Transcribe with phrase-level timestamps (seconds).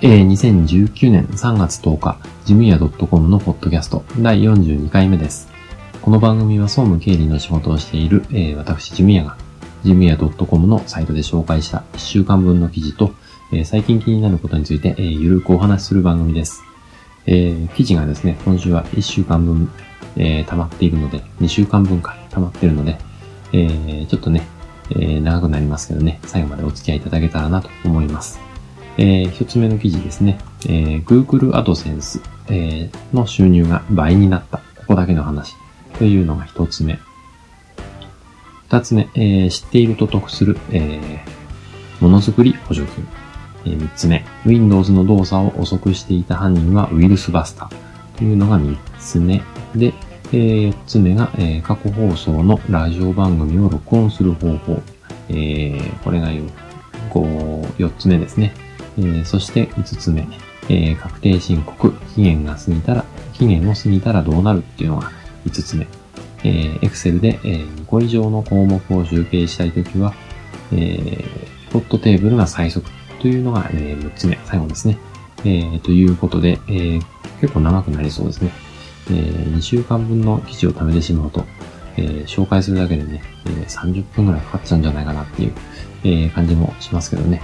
[0.00, 5.48] えー、2019年3月10日、ジムヤ .com のポッドキャスト第42回目です。
[6.02, 9.36] この番組は総務経理の仕事をしている、えー、私、ジムヤが、
[9.82, 13.10] ジムヤ .com のサイトで紹介した1週間分の記事と、
[13.52, 16.62] えー、最近気になることについて、えー、ゆるくお話しする番組です。
[17.26, 19.68] えー、記事がですね、今週は1週間分、
[20.16, 22.98] えー、溜まっているので、2週間分か溜まっているので、
[23.52, 24.46] えー、ちょっとね、
[24.90, 28.47] えー、長くなりますけどね、最後までお付き合いいただけたらなと思います。
[28.98, 30.38] えー、一つ目の記事ですね。
[30.64, 34.58] えー、Google AdSense、えー、の収入が倍になった。
[34.58, 35.54] ここだけの話。
[35.98, 36.98] というのが一つ目。
[38.68, 43.06] 二つ目、えー、知っていると得する、えー、ものづくり補助金。
[43.66, 48.18] えー、三つ目、Windows の動作を遅くしていた犯人はウイルスバスター。
[48.18, 49.40] というのが三つ目。
[49.76, 49.94] で、
[50.32, 54.82] えー、四つ目が、えー、過去放送のラジオ番組を録音する方法。
[55.28, 56.42] えー、これがよ、
[57.10, 58.52] こう、四つ目ですね。
[58.98, 60.26] えー、そして5つ目、
[60.68, 65.10] えー、確定申告、期限が過ぎたら、期限を過ぎたらどうなるっていうのが
[65.46, 65.86] 5つ目。
[66.44, 70.14] えー、Excel で、えー、2個以上の項目を集計したいときは、
[70.72, 72.88] えー、プロットテーブルが最速
[73.20, 74.98] というのが、え、6つ目、最後ですね。
[75.44, 77.00] え、ということで、え、
[77.40, 78.52] 結構長くなりそうですね。
[79.10, 81.44] え、2週間分の記事を貯めてしまうと、
[81.96, 85.52] え、紹介するだけでね、え、30分くらいかかっちゃうんじゃないかなっていう、
[86.04, 87.42] え、感じもしますけどね。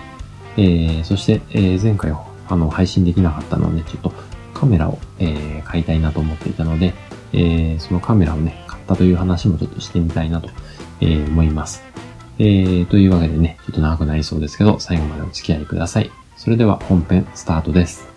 [0.56, 2.12] えー、そして、えー、前回
[2.48, 4.12] あの配信できなかったので、ちょっと
[4.52, 6.94] カメラを、えー、買いたいなと思っていたので、
[7.32, 10.48] えー、そのカメラをね、買ったという話もちょっとしてみたいなと、
[11.00, 11.82] えー、思います。
[12.38, 16.10] えー、というわけでね、ちょっと長くなりそうですけど、最後までお付き合いください。
[16.36, 18.13] それでは本編スタートです。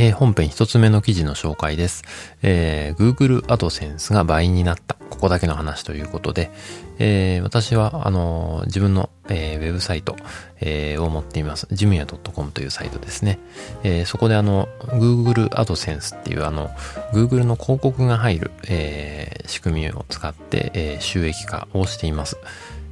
[0.00, 2.04] えー、本編一つ目の記事の紹介です。
[2.42, 4.94] えー、Google AdSense が倍になった。
[5.10, 6.52] ここだけの話ということで、
[7.00, 10.14] えー、私は、あのー、自分の、えー、ウェブサイト、
[10.60, 11.66] えー、を持っています。
[11.72, 13.40] ジムヤ .com というサイトですね。
[13.82, 16.70] えー、そこであの、Google AdSense っていうあの、
[17.12, 22.36] Google の広告が入る、えー、仕組みを使って、えー、収益化をしています。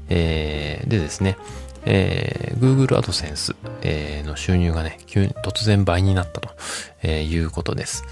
[0.09, 1.37] えー、でですね、
[1.87, 6.51] えー、Google AdSense、えー、の収入がね、急突然倍になったと、
[7.03, 8.05] えー、いうことです。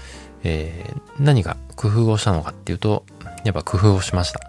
[0.43, 3.05] えー、何が工夫をしたのかっていうと、
[3.43, 4.39] やっぱ工夫をしました。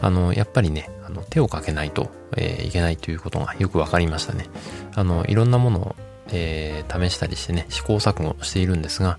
[0.00, 4.46] あの、やっぱりね、あの手をかけないと、えー、いけないということがよくわかりましたね。
[4.94, 5.96] あの、いろんなものを、
[6.32, 9.18] えー、試したりしてね、試行錯誤しているんですが、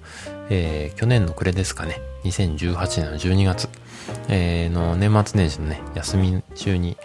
[0.49, 3.69] えー、去年の暮れですかね、2018年の12月、
[4.27, 6.97] えー、の年末年始のね、休み中に、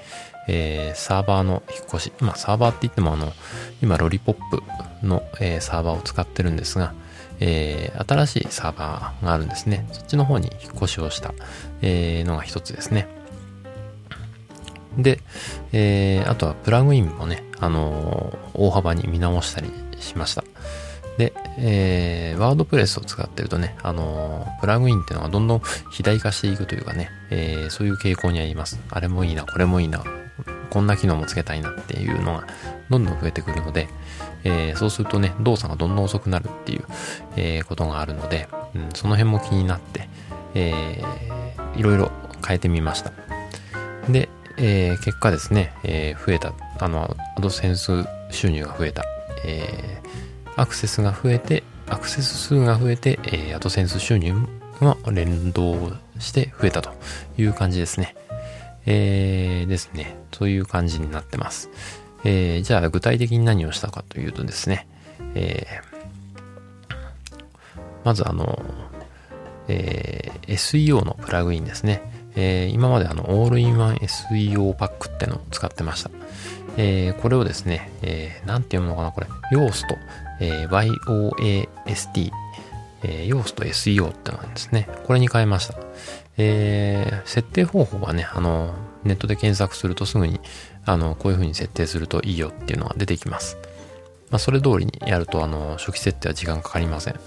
[0.49, 2.13] えー、サーバーの引っ越し。
[2.21, 3.33] まあ、サーバーって言ってもあの、
[3.83, 4.63] 今、ロリポップ
[5.07, 6.95] の、えー、サーバーを使ってるんですが、
[7.41, 9.87] えー、新しいサーバーがあるんですね。
[9.93, 11.35] そっちの方に引っ越しをした、
[11.83, 13.09] え、のが一つですね。
[14.97, 15.21] で、
[15.73, 20.45] え、あとはプラグインもね、あの、大幅に見直したりしました。
[21.19, 28.79] で、えー、ワードプレスを使ってるとね、あのー、プラグインっていうのがどんどん肥大化していくというかね、えー、そういう傾向にあります。
[28.91, 30.05] あれもいいな、これもいいな、
[30.71, 32.47] こんな機能もつけたいなっていうのが
[32.91, 33.89] どんどん増えてくるので、
[34.45, 36.85] えー、そうするとね、動作がどんどん遅くなるっていう、
[37.37, 40.09] えー、ことがあるので、うん、その辺も気になって、
[40.55, 42.11] えー、いろいろ
[42.47, 43.13] 変えてみました。
[44.09, 49.05] で、えー、結果ですね、えー、増えた、あの、アドセンス収入が増えた、
[49.45, 54.35] えー、アクセスが増えて、アクセス数が増えて、えー、アドセンス収入
[54.81, 56.91] が連動して増えたと
[57.39, 58.15] いう感じですね。
[58.87, 60.17] えー、ですね。
[60.33, 61.71] そういう感じになってます。
[62.25, 64.87] えー、じゃあ具体的に何をしたかというとですね、
[65.35, 66.95] えー、
[68.05, 68.63] まずあの、
[69.69, 72.03] えー、SEO のプラグインですね。
[72.37, 76.11] えー、今まであの、オールインワン SEO パックってのを使ってました。
[76.77, 79.97] えー、これをですね、えー、なんて読むのかなこれ、ヨースト、
[80.41, 82.31] えー、YOAST、
[83.03, 85.75] えー、ヨースト SEO ってのがですね、これに変えました。
[86.39, 88.75] えー、設定方法はね、あの、
[89.05, 90.41] ネットで検索するとすぐに、
[90.85, 93.57] あの、こういう風に設定するといいよっていうのが出てきます。
[94.31, 97.21] まあ、それ通りにやると、あの、初期設定は時間かかりません。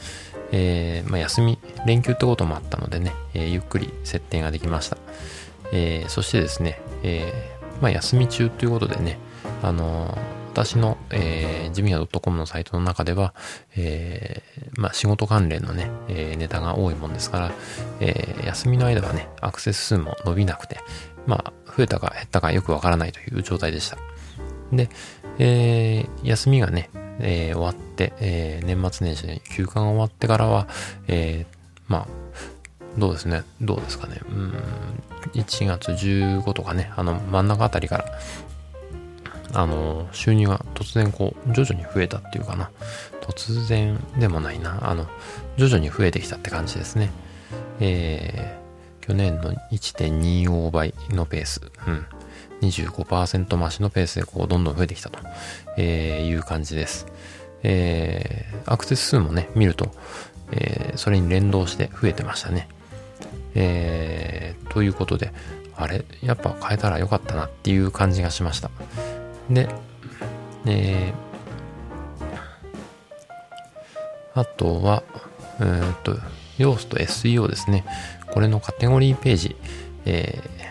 [0.51, 4.97] えー、まあ、休み、連休ってこともあったのでね、えー、ゆっくり設定ができました。
[5.71, 9.17] えー、そしてですね、え、まあ、休み中ということでね、
[9.61, 10.17] あの
[10.51, 13.33] 私の、えー、ジミヤ .com のサイトの中では、
[13.77, 17.51] えー、まあ、仕事関連のね、えー、ネタが多いもんですから、
[17.99, 20.79] えー、休みの間はね、アクセス数も伸びなくて、
[21.27, 23.97] まあ、増えたか減ったかよくわからないという状態でした。
[24.73, 24.89] で、
[25.37, 30.67] えー、休みがね、えー、終わって、えー、年末年始で休暇が終わってからは、
[31.07, 32.07] えー、まあ、
[32.97, 34.53] どうですね、どうですかね、うん、
[35.33, 38.05] 1月15とかね、あの、真ん中あたりから、
[39.53, 42.69] あの、収入が突然こう、徐々に増えたっていうかな。
[43.21, 44.89] 突然でもないな。
[44.89, 45.07] あの、
[45.57, 47.11] 徐々に増えてきたって感じですね。
[47.79, 51.61] えー、去年の1.25倍のペース。
[51.87, 52.05] うん。
[52.61, 55.19] 25%増しのペースでこう、どんどん増えてきたと、
[55.81, 57.07] いう感じです。
[57.63, 59.91] えー、アクセス数もね、見ると、
[60.51, 62.67] えー、それに連動して増えてましたね。
[63.55, 65.31] えー、ということで、
[65.75, 68.69] あれ、やっぱ変えたらよかったなっていう感じがしました。
[69.49, 69.67] で、
[70.65, 75.03] えー、あとは、
[75.59, 76.17] えー、っと、
[76.57, 77.85] 要素と SEO ですね。
[78.31, 79.55] これのカテゴリーページ、
[80.05, 80.69] えー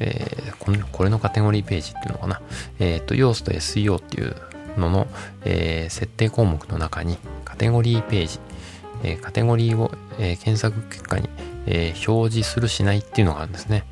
[0.00, 2.40] えー、これのカテゴリーページっていうのかな。
[2.78, 4.36] えっ、ー、と、要素と SEO っていう
[4.78, 5.06] のの、
[5.44, 8.38] えー、設定項目の中にカテゴリーページ、
[9.02, 11.28] えー、カテゴリーを、えー、検索結果に、
[11.66, 13.84] えー、表示するしないっていうのがあるんですね。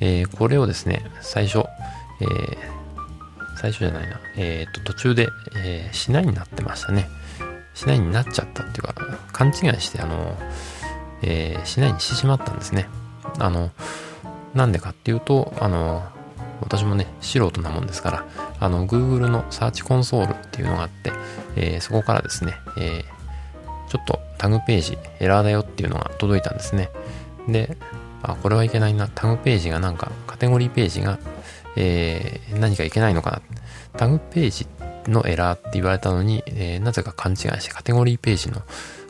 [0.00, 1.66] えー、これをですね、最初、
[2.20, 2.75] えー、
[3.66, 4.20] 最初じゃないな。
[4.36, 7.08] えっ、ー、と、途中で、えー、しないになってましたね。
[7.74, 8.94] しないになっちゃったっていうか、
[9.32, 10.36] 勘違いして、あの、
[11.22, 12.88] えー、しないにしてしまったんですね。
[13.38, 13.70] あの、
[14.54, 16.04] なんでかっていうと、あの、
[16.60, 18.24] 私もね、素人なもんですから、
[18.60, 21.12] あの、Google のサーチコンソールっていうのがあって、
[21.56, 26.90] えー、そこからですね、えー、ちょっとタグページ、エラーだよっていうのが届いたんですね。
[27.48, 27.76] で、
[28.22, 29.08] あ、これはいけないな。
[29.08, 31.18] タグページがなんか、カテゴリーページが
[31.76, 33.42] えー、何かいけないのかな。
[33.96, 34.66] タグページ
[35.10, 38.62] のエラーって言われたのに、えー、なぜか勘違いしてカテゴリーページの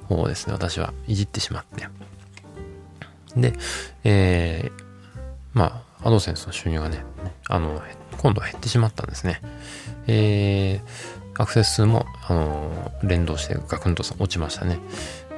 [0.08, 1.88] 方をですね、私はいじってしまって。
[3.36, 3.52] で、
[4.04, 4.82] えー、
[5.52, 7.04] まあ、アドセンスの収入がね、
[7.48, 7.82] あの、
[8.18, 9.40] 今度は減ってしまったんですね。
[10.06, 14.78] えー、アクセス数も、あの、連動してガクンと落ちましたね。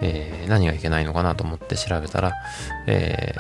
[0.01, 2.33] えー、何がいけないのかなと思って調べたら、
[2.87, 3.35] え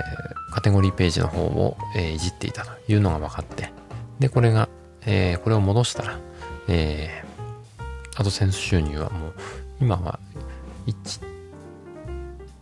[0.50, 3.72] ー、カテゴリーページの方を、えー、いじっていたというのが分かって、
[4.18, 4.68] で、これが、
[5.10, 6.18] えー、これを戻したら、
[6.68, 9.34] えー、アドセンス収入はもう、
[9.80, 10.20] 今は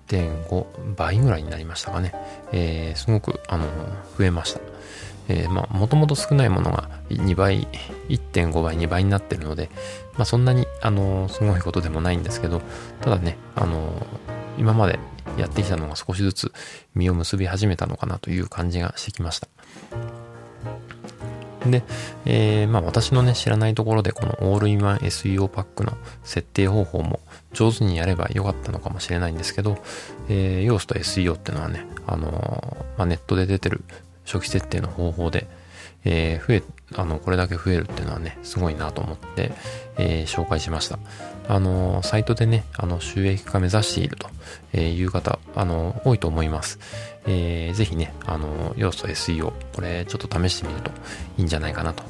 [0.09, 2.15] 1.5倍ぐらいになりましたかね。
[2.53, 3.67] えー、すごく、あの、
[4.17, 4.61] 増えました。
[5.29, 7.67] えー、まあ、もともと少ないものが2倍、
[8.09, 9.69] 1.5倍、2倍になってるので、
[10.15, 12.63] まあ、そんなに、あの、すごいことでもないんですけど、
[13.01, 14.07] ただね、あの、
[14.57, 15.01] 今まで
[15.37, 16.53] やってきたのが少しずつ
[16.95, 19.49] 実を結び始めたのかなという感じがしてきました。
[21.71, 21.83] で、
[22.25, 25.93] えー、まあ私のね、知らないところでこのオールインワン SEO パックの
[26.25, 27.21] 設定方法も
[27.53, 29.79] 上手にやればよかったのかもしれないんですけど、
[30.29, 33.83] えー、要素と SEO っていうのはね、あのー、まあ、ネットで出てる
[34.25, 35.47] 初期設定の方法で、
[36.05, 36.63] えー、増え、
[36.95, 39.53] あの、これだけ増えるっていうのはね、すごいなと思って、
[39.99, 40.99] えー、紹介しました。
[41.49, 46.79] あの、サイトでね、あの、収益化目指しているという方、あの、多いと思います。
[47.27, 50.91] えー、ぜひね、あの、要素 SEO、これちょっと試してみると
[51.39, 52.05] いいんじゃないかなと、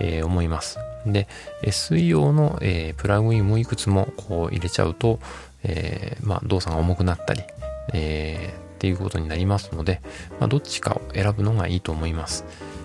[0.00, 0.78] えー、思います。
[1.06, 1.28] で、
[1.62, 5.20] SEO の、えー、プラグインもいくつもこう入れちゃうと、
[5.62, 7.42] えー、まあ、動作が重くなったり、
[7.92, 10.00] えー、っていうことになりますので、
[10.40, 12.44] まあ、どっちかを選ぶのがいいと思います。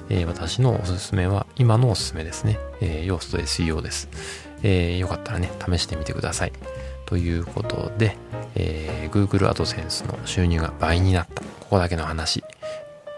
[0.09, 2.59] えー、私のおすすめは、今のおすすめですね。
[2.81, 4.09] えー、要素と SEO です。
[4.63, 6.53] えー、よかったらね、試してみてください。
[7.11, 8.15] ということで、
[8.55, 11.41] えー、Google AdSense の収入が倍になった。
[11.41, 12.41] ここだけの話。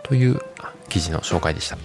[0.02, 0.42] という
[0.90, 1.78] 記事の紹介でした。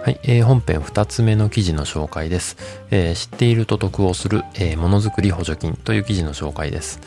[0.00, 2.56] はい、えー、本編2つ目の記事の紹介です。
[2.92, 7.00] えー、知っていると得をする、えー、ものづくり補助金という記事の紹介です。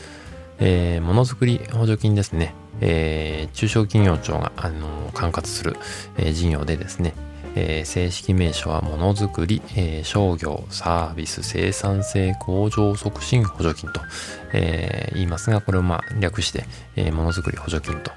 [0.58, 2.52] えー、ものづくり補助金ですね。
[2.82, 5.78] え、中小企業庁が、あの管轄する、
[6.18, 7.14] え、事業でですね、
[7.60, 14.00] えー、正式名称はものづくり、えー、商業、サービス、生産性向上促進補助金と、
[14.52, 18.12] えー、言いますが、これをまあ略して、え、ものづくり補助金と、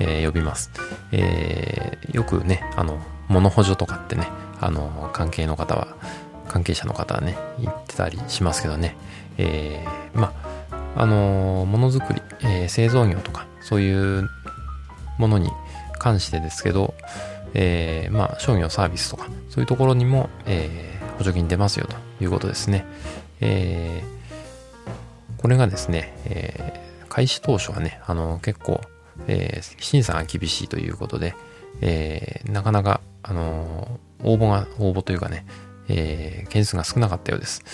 [0.00, 0.72] え、呼びます。
[1.12, 4.26] え、よくね、あの、もの補助とかってね、
[4.60, 5.86] あの、関係の方は、
[6.48, 8.96] 関係者の方はね、言ってたりしますけどね、
[9.38, 10.32] え、ま
[10.70, 14.28] あ、あのものづくり、え、製造業とかそういう
[15.16, 15.48] ものに
[16.00, 16.94] 関してですけど、
[17.54, 22.84] えー、まあ商業サービスとかそういうところにも、えー、補助金出ますよということですね、
[23.40, 28.80] えー、これがですね、えー、開始当初はねあの結構、
[29.26, 31.34] えー、審査が厳しいということで、
[31.80, 35.46] えー、なかなかあの応募が応募というかね、
[35.88, 37.64] えー、件数が少なかったようです。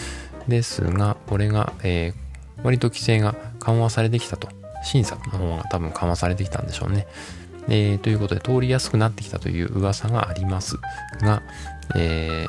[0.48, 4.48] ですが、これが、えー、割と規制が緩和されてきたと。
[4.84, 7.08] 審査の方が多分緩和されてきたんでしょうね。
[7.68, 10.76] えー、ということで、通りやすくなってきたという噂があります
[11.20, 11.42] が、
[11.94, 12.46] え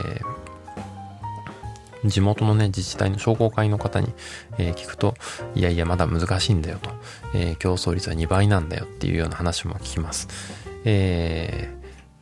[2.04, 4.14] ー、地元のね、自治体の商工会の方に、
[4.58, 5.16] えー、聞くと、
[5.56, 6.92] いやいや、まだ難しいんだよと、
[7.34, 10.28] え、競争率は2倍なんだよっていうような話も聞きます。
[10.86, 11.74] え、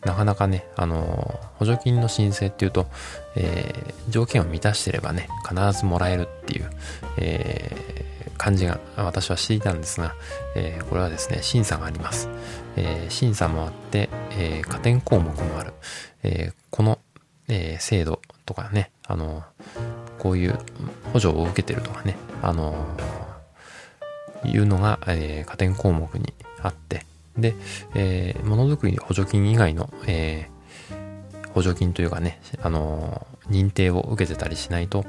[0.04, 2.88] なかなかね、あの補助金の申請っていうと、
[3.36, 6.70] え、条件を満たしてればね、必ずもらえるっていう、
[7.18, 7.96] え、
[8.38, 10.14] 感じが私はしていたんですが、
[10.56, 12.30] えー、これはですね、審査があります。
[12.76, 15.74] えー、審査もあって、えー、加点項目もある。
[16.24, 17.00] えー、この、
[17.48, 19.44] え、制度とかね、あの、
[20.20, 20.58] こういう
[21.14, 22.74] 補助を受けてるとかね、あの、
[24.44, 27.06] いうのが、えー、加点項目にあって、
[27.38, 27.54] で、
[27.96, 30.50] え、ものづくり補助金以外の、え、
[31.54, 35.06] 補助金というかね、あの認定を受けてたりしないと、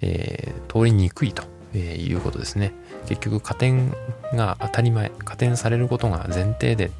[0.00, 1.42] え、通りにくいと、
[1.74, 2.72] え、いうことですね。
[3.08, 3.94] 結局加点
[4.34, 6.90] が当たり前、加点されることが前提で、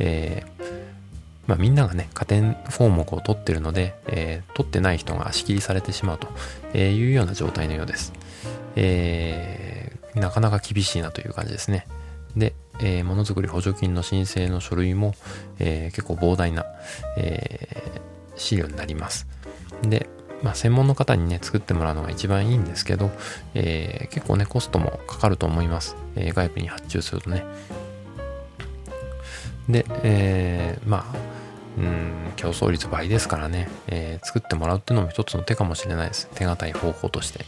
[0.00, 0.62] えー、
[1.46, 8.12] まあ、みんながね、加点項目を取ってるので、えー、取ってない人が足切りされてしまうというような状態のようです。
[8.74, 11.86] えー、なかなか厳しいなという感じですね。
[12.36, 15.14] で、え、ものづくり補助金の申請の書類も、
[15.60, 16.66] えー、結構膨大な、
[17.16, 19.28] えー、資料になります。
[19.82, 20.08] で、
[20.42, 23.10] まあ、専門の方にね、作ってもらうのが一番いいんですけど、
[23.54, 25.96] えー、結構ね、コストもかかると思います。
[26.16, 27.44] えー、外部に発注するとね。
[29.68, 31.32] で、えー、まあ、
[31.78, 36.28] うん、競争率倍ですからね、えー、作ってもらうっていうのも一つの手かもしれないです。
[36.34, 37.44] 手堅い方法として。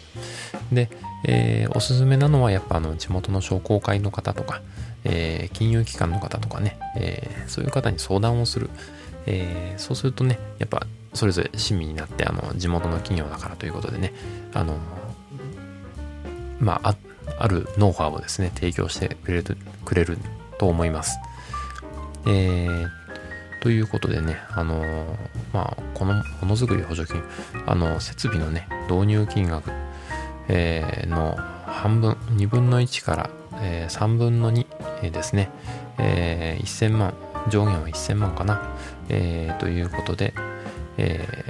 [0.72, 0.88] で、
[1.26, 4.62] えー、おすすめなのはやっぱあの地元の商工会の方とか、
[5.04, 8.70] えー、金融機関の方とかね、え、そういう方に相談をする。
[9.26, 14.12] え、そうするとね、やっぱそれぞれ親身になってあの地元の企業だからということでね、
[14.52, 14.78] あの、
[16.59, 16.97] まあ、
[17.38, 20.18] あるノウハウをですね、提供してくれるくれる
[20.59, 21.18] と思います。
[22.26, 22.88] えー、
[23.61, 24.83] ということでね、あの
[25.52, 27.23] まあ、このものづくり補助金、
[27.66, 29.71] あの、設備のね、導入金額、
[30.49, 33.30] えー、の半分、2分の1から、
[33.61, 34.66] えー、3分の2、
[35.02, 35.50] えー、ですね、
[35.99, 37.14] えー、1000万、
[37.49, 38.75] 上限は1000万かな、
[39.09, 40.35] えー、ということで、
[40.96, 41.44] え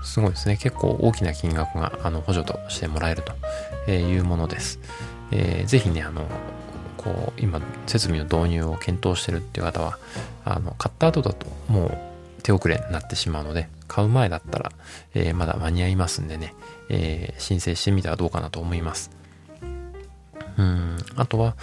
[0.00, 0.56] ー、すごいですね。
[0.56, 3.22] 結構大きな金額があの補助としてもらえる
[3.86, 4.78] というものです。
[5.30, 6.26] えー、ぜひね、あの、
[6.96, 9.98] こう、今、設備の導入を検討してるっていう方は、
[10.44, 11.98] あの、買った後だともう
[12.42, 14.72] 手遅れになってしまうので、買う前だったら、
[15.14, 16.54] えー、まだ間に合いますんでね、
[16.88, 19.10] えー、申請してみたらどうかなと思います。
[20.56, 21.56] うん、あとは、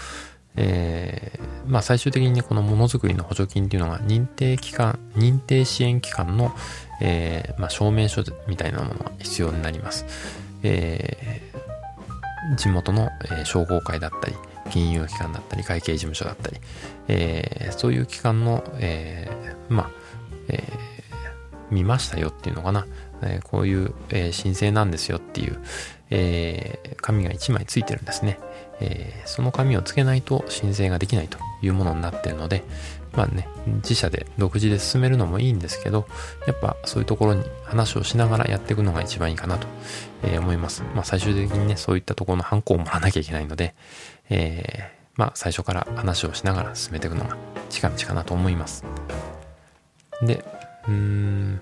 [0.56, 6.54] えー、まあ最終的にね、このものづくりの補助金っていうのが認定機関、認定支援機関の、
[7.02, 10.06] えー、まあ、証明書みたいなものが必要になります。
[10.64, 14.36] えー、地元の、え商工会だったり、
[14.72, 16.58] 金融機関だったり、会計事務所だったり、
[17.08, 19.90] えー、そういう機関の、えー、まあ、
[20.50, 20.64] え
[21.72, 22.86] 見ましたよっていうのかな。
[23.24, 25.60] えこういう、え申請なんですよっていう、
[26.12, 28.40] え紙が1枚ついてるんですね。
[28.80, 32.64] えその紙をつけないと申請ができないというものになってるので、
[33.16, 36.08] まあね、自社で独自で進めるのもいいんですけど、
[36.48, 39.68] やっぱそういうところに話をしながらやっていくのが一番いいかなと、
[40.24, 40.84] え思います。
[40.96, 43.74] まあ最終的にね、そういったところのハンコをもらわなきゃいけないので、
[44.30, 47.38] えー、まあ最初から話をしながら進めていくのが
[47.70, 48.86] 近道かなと思います。
[50.22, 50.44] で、
[50.88, 51.62] うーん、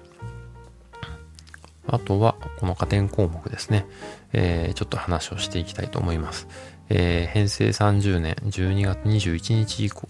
[1.87, 3.85] あとは、この加点項目ですね。
[4.33, 6.47] えー、ちょっと話をしていきたいと思います。
[6.89, 10.07] えー、平成30年12月21日以降、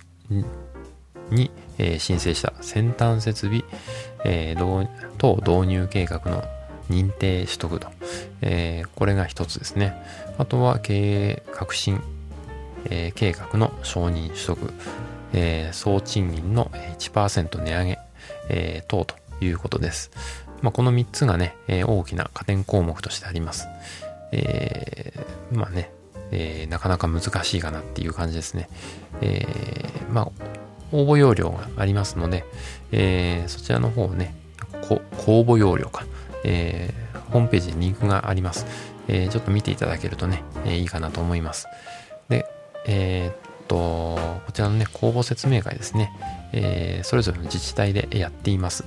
[1.32, 3.64] に、えー、申請した先端設備、
[4.26, 6.44] えー、等導入計画の
[6.90, 7.88] 認定取得と、
[8.42, 9.94] え、これが一つですね。
[10.40, 12.02] あとは経営革新、
[12.90, 14.74] え、計画の承認取得、
[15.34, 18.00] え、総賃金の1%値上げ、
[18.50, 20.10] え、等ということです。
[20.62, 23.68] まあ、この3つがね、え、大きな加点項目としてあります。
[24.32, 25.92] えー、まあね、
[26.32, 28.70] えー、なかなか難しいかなっていう感じですね。
[29.22, 30.32] えー、まあ、
[30.92, 32.46] 応募要領がありますので、
[32.92, 34.36] え、そちらの方をね、
[34.82, 36.06] 公募要領か、
[36.44, 36.94] え、
[37.32, 38.66] ホームページにリンクがあります。
[39.08, 41.68] え、ちょっと見ていただけるとね、え、いいかなと思います。
[42.28, 42.46] で、
[42.88, 46.12] え、っと、こちらのね、公募説明会ですね、
[46.54, 48.86] え、それぞれの自治体でやっています。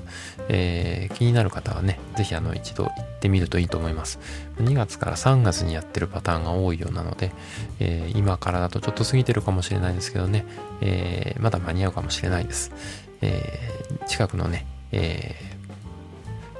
[0.49, 4.19] えー、気になる方はね、ぜひあの一度行ってみるといいと思います。
[4.59, 7.33] 2月から3月にやってるパターンが多いようなので、
[7.81, 10.45] えー、今からだとちょっと過ぎてるかもしれないですけどね、
[10.81, 12.73] えー、まだ間に合うかもしれないです。
[13.21, 13.61] え、
[14.07, 15.37] 近くのね、え、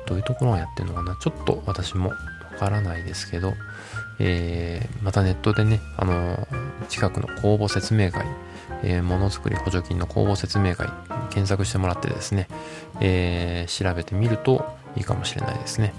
[0.07, 1.17] どういうところがやってるのかな？
[1.17, 2.17] ちょっと私もわ
[2.59, 3.55] からないですけど、
[4.21, 6.47] えー、またネットでね、あの
[6.89, 8.25] 近くの公募説明会、
[8.83, 10.89] えー、ものづくり補助金の公募説明会
[11.31, 12.49] 検索してもらってですね、
[13.01, 14.65] えー、調べてみると
[14.97, 15.95] いいかもしれないですね。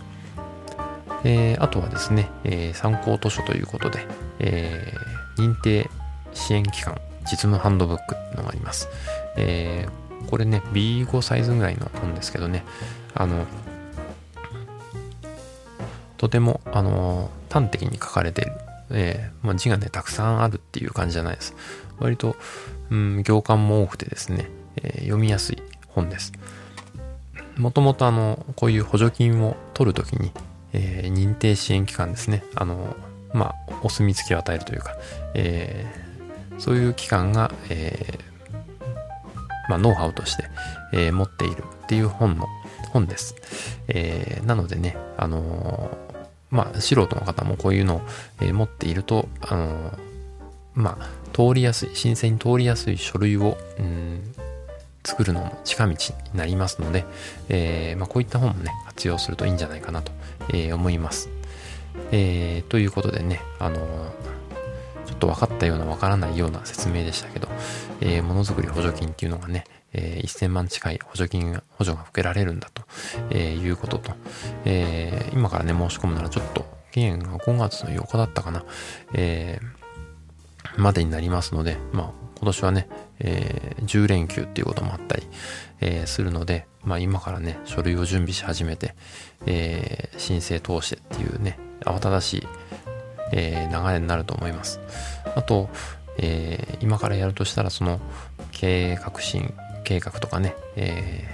[1.24, 4.06] えー、あとはですね、えー、参考図書ということで、
[4.40, 5.90] えー、認定
[6.34, 8.90] 支援機関実務ハンドブックのがあります。
[9.38, 12.64] えー、これね、B5 サイズぐらいの本ですけどね、
[13.14, 13.46] あの、
[16.18, 18.52] とても、あの、端的に書かれている。
[18.94, 21.56] えー、まあ、字がね、たくさんあるっていう感じじゃないです。
[22.00, 22.36] 割と、
[22.90, 26.32] うん、行間も多くてですね、えー、読みやすい本です。
[27.58, 30.32] もともとあの、こういう補助金を取るときに、
[30.74, 32.44] えー、認定支援機関ですね。
[32.56, 32.96] あの、
[33.34, 34.96] まあ、お墨付きを与えるというか、
[35.34, 40.46] えー、そういう機関が、えー、まあ、ノウハウとして、
[40.94, 42.48] え、持っているっていう本の、
[42.92, 43.36] 本です。
[43.88, 45.90] え、なのでね、あの
[46.54, 48.02] まあ、素人の方もこういうのを、
[48.40, 49.92] え、持っていると、あの
[50.76, 54.22] まあ、通りやすい、申請に通りやすい書類を、うん、
[55.04, 55.98] 作るのも近道に
[56.38, 57.06] なりますので、
[57.50, 60.12] えー、まあ、こういった本もね、活用するといいんじゃないかなと、
[60.54, 61.28] え、思います。
[62.12, 63.78] え、ということでね、あの
[65.08, 67.48] ちょっと分かったような分からないような説明でしたけど、
[68.00, 72.84] えものづくり補助金っていうのがね、え1000万近い補助金、補助が受けられるんだと、
[73.30, 74.12] えいうことと、
[74.66, 78.64] え今からね、申し込むならちょっと、期限が5月の8日だったかな、
[79.14, 79.60] え
[80.78, 85.24] までになりますので、まあ、今年はね、えー、10連休っていうこともあったり、
[85.80, 88.96] えー、するので、まあ今からね、書類を準備し始めて、
[89.46, 92.48] えー、申請通してっていうね、慌ただしい、
[93.32, 94.82] えー、流れになると思います。
[95.36, 95.70] あと、
[96.18, 98.00] えー、今からやるとしたら、その、
[98.52, 99.54] 経営革新
[99.84, 101.28] 計画とかね、え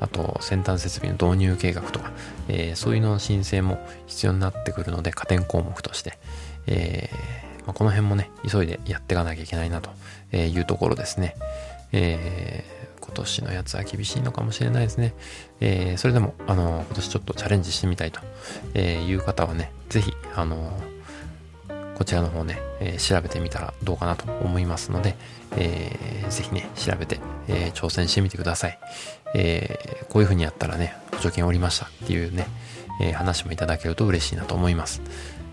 [0.00, 2.12] ー、あと先端設備の導入計画とか、
[2.48, 6.18] えー、そういうのの申請も必要になってくるので加点項目として、
[6.66, 9.90] えーまあ、この辺もね急いでやっていかなきゃいけないなと
[10.36, 11.36] いうところですね、
[11.92, 12.64] え、
[13.00, 15.14] 今年のやつは厳しいのかもしれないですね、
[15.60, 18.20] え、それでもあの今年ちょっとチャレンジしてみたいと
[18.78, 20.72] いう方はね是非あの
[22.00, 25.16] こちらの方ね、えー、調べてみたらどうかなと思いますので、
[25.56, 28.78] えー、ぜひね、調べて、えー、挑戦してみてください。
[29.34, 32.46] えー、こういう風にやったらね、補助金おりましたっていうね、
[33.00, 35.02] えー、話もいただけると嬉しいなと思います。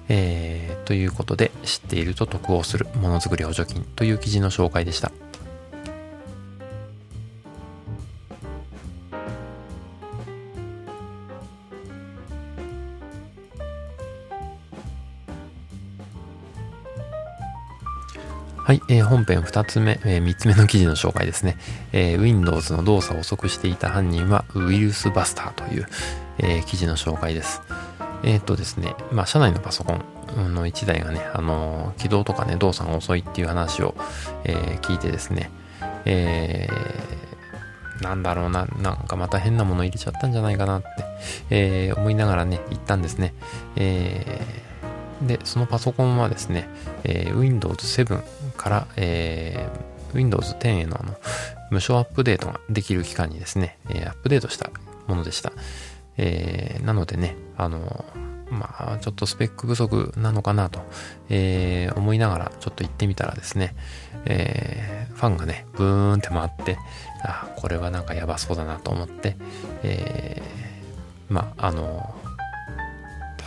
[0.10, 5.12] えー、ということで、知っていると得をするものづくり補助金という記事の紹介でした。
[18.68, 21.56] はい、えー、本編2つ目、えー、3つ目の記事の紹介ですね。
[21.94, 25.88] えー、Windows の動作を遅くしていた犯人はウイルスバスターという、
[26.40, 27.62] えー、記事の紹介です。
[28.24, 33.96] えっ、とですね、まあ、社内のパソコンの1台がね、あの起動とかね、動作が遅いっていう話を、
[34.44, 35.50] え聞いてですね、
[36.04, 40.88] えーなんだろうな、なんかまた変なもの入れちゃったんじゃないかなって、
[41.50, 43.34] え思いながらね、言ったんですね。
[43.78, 44.67] え
[45.22, 46.70] で、そのパソコンはですね、
[47.04, 48.22] え Windows 7
[48.56, 51.16] から、えー、Windows 10へのあの
[51.72, 54.70] 無償アップデートができる期間にですね、えー、アップデートした
[55.08, 55.52] ものでした。
[56.18, 58.06] えー、なのでね、あの
[58.50, 60.80] まあ、ちょっとスペック不足なのかなと、
[61.30, 63.76] えー、思いながらちょっと行ってみたらですね、
[64.26, 66.78] えー、ファンがね、ブーンって回って、
[67.24, 69.36] あ、これはなんかやばそうだなと思って、
[69.84, 72.16] えー、まあ、あの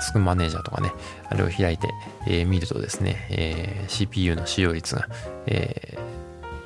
[0.01, 0.91] タスクマネージャーとかね、
[1.29, 1.93] あれを開いて、
[2.27, 5.07] えー、見るとですね、えー、CPU の使用率が、
[5.47, 5.99] え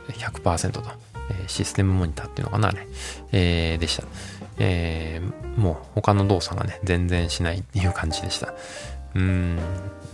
[0.08, 0.82] ー、100%と、
[1.30, 2.86] え、システムモニターっていうのかな、あれ、
[3.32, 4.04] え、でした。
[4.58, 8.54] えー、もう他の動作がね、全然しないっていう感じでした。
[9.16, 9.58] うーん、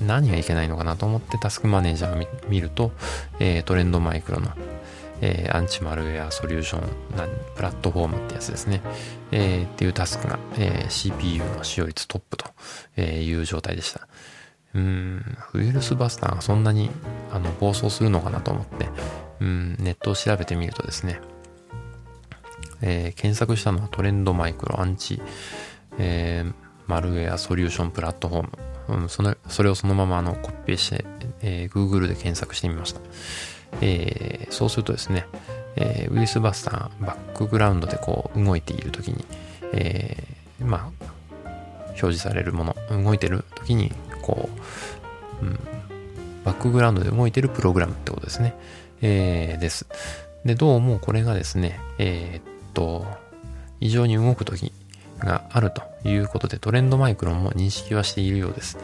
[0.00, 2.90] 何がいけないのかなと思ってタスクマネージャーを見ると、
[3.38, 4.48] え、トレンドマイクロの
[5.20, 6.88] えー、アンチマルウェアソリューション
[7.54, 8.80] プラットフォームってやつですね。
[9.30, 14.08] えー、っていうタスクが、えー、CPU の使用率トップという状態でした。
[14.74, 16.90] うん、ウイルスバスターがそんなに
[17.32, 18.88] あの暴走するのかなと思って、
[19.40, 21.20] うん、ネットを調べてみるとですね、
[22.80, 25.20] えー、検索したのはトレンドマイクロアンチ、
[25.98, 26.54] えー、
[26.86, 28.42] マルウェアソリューションプラットフォー
[28.94, 31.04] ム、うん、そのそれをそのままあのコピペして、
[31.42, 33.00] えー、Google で検索してみました。
[33.80, 35.26] えー、そうするとですね、
[35.76, 39.24] えー、ウイルスバスターバックグラウンドでこう動いている時に、
[39.72, 41.08] えー、まあ
[41.88, 44.48] 表示されるもの動いてる時にこ
[45.42, 45.58] う、うん、
[46.44, 48.54] バックグラウンドで動いてるプログラムってことですね、
[49.02, 49.86] えー、です
[50.44, 53.06] でどうもこれがですねえー、っと
[53.80, 54.72] 異常に動く時
[55.18, 58.78] があるということで、トレンドマイクロンも認識はしているようです。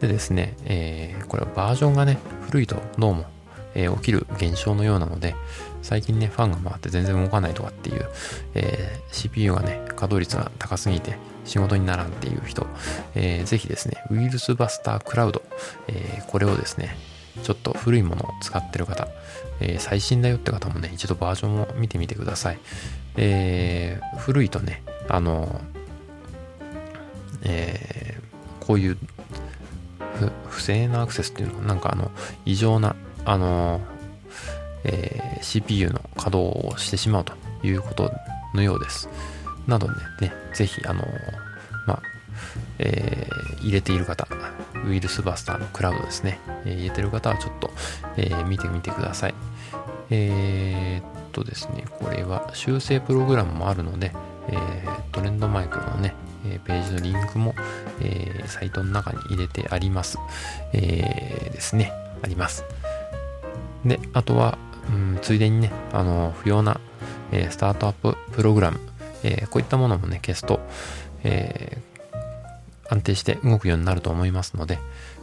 [0.00, 3.26] でですね、えー、これはバージョンがね、古いとどうも、
[3.74, 5.34] えー、起きる現象のようなので、
[5.82, 8.06] 最近ね、ファンが回って全然動かないとかっていう、
[8.54, 12.66] えー、CPU がね、稼働率が高すぎて仕事にならんっていう人、
[13.14, 15.42] えー、ぜひですね、ウイルスバスタークラウド、
[15.88, 16.96] えー、これをですね、
[17.42, 19.08] ちょっと古いものを使ってる方、
[19.60, 22.58] えー、最新だよって方もね、一度バージョンを見てみてください。
[23.16, 25.60] えー、古いとね、あの、
[27.42, 28.98] えー、こういう
[30.48, 32.10] 不正なアクセスっていうのは、なんかあの、
[32.44, 33.80] 異常な、あの、
[34.84, 38.12] えー、CPU の稼働をしてしまうということ
[38.54, 39.08] のようです。
[39.66, 39.86] なの
[40.20, 41.04] でね、ぜひ、あの、
[41.86, 42.02] まあ、
[42.78, 44.26] えー、入れている方、
[44.86, 47.70] ウイルスバスターのクラウドですね、えー、入れてる方はちょっと、
[48.16, 49.34] えー、見てみてください。
[50.10, 54.12] えー、っとですね、これは修正プログラムもあるので、
[54.48, 54.56] え、
[55.12, 57.54] トレンドマイクロのね、えページのリンクも、
[58.00, 60.18] えサイトの中に入れてあります。
[60.72, 62.64] えですね、あります。
[63.84, 66.80] で、あとは、うん、ついでにね、あの、不要な、
[67.32, 68.80] えスタートアッププログラム、
[69.22, 70.60] えこういったものもね、消すと、
[71.22, 71.78] え
[72.88, 74.74] 安定して動くようになると思いますので、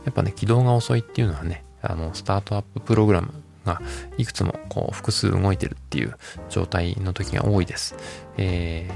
[0.05, 3.33] やっぱね、起動が遅いっていうのはね、あの、スタートアッププログラム
[3.65, 3.81] が
[4.17, 6.15] いくつもこう複数動いてるっていう
[6.49, 7.95] 状態の時が多いです。
[8.37, 8.89] え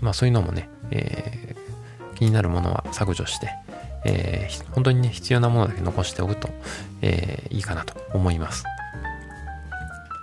[0.00, 3.50] ー、まあそういうのもね、えー、気になるものは削除して、
[4.04, 6.50] えー、本当にね、必要なものだけ残しておくと、
[7.00, 8.64] えー、いいかなと思います。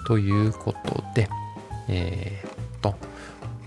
[0.05, 1.27] ということで、
[1.87, 2.95] えー、と、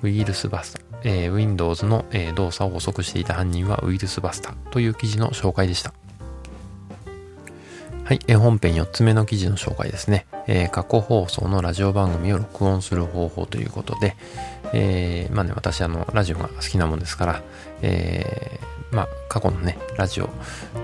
[0.02, 5.92] ウイルスバスタ、えー、Windows の、え、動作を遅くしていた犯人はウイルスバスターという記事の紹介でした。
[8.04, 10.26] はい、えー、本編4つ目の記事の紹介ですね。
[10.46, 14.16] えー、過去放送のラジオ番組を録音する方法ということで、
[14.72, 17.42] えー、まあね、私あの、ラジオが好きなもんですから、
[17.82, 20.30] えー、まあ、過去のね、ラジオ、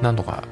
[0.03, 0.45] 何度か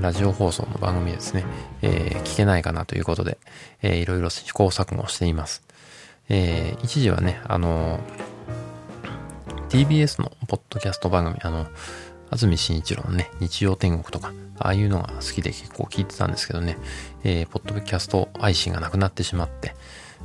[0.00, 1.44] ラジオ放送の番組ですね、
[1.82, 3.38] えー、聞けないかなということで、
[3.82, 5.62] えー、いろいろ試行錯誤しています。
[6.30, 11.66] えー、一時はね、あのー、TBS のポッドキャスト番組、あの、
[12.30, 16.78] 安住紳一郎のね、日曜天国とか、ああいうのが好きで結構聞いてたんですけどね、
[17.24, 19.74] えー、ポッドキャスト配信がなくなってしまって、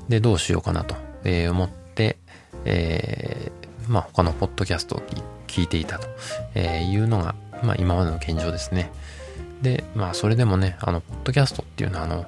[0.07, 2.17] で、どうしようかなと、えー、思って、
[2.63, 5.03] えー、まあ他のポッドキャストを
[5.47, 6.07] 聞いていたと、
[6.53, 8.91] えいうのが、まあ今までの現状ですね。
[9.65, 12.25] で、まあそれでもね、あの、ポッドキャストっていうのはあの、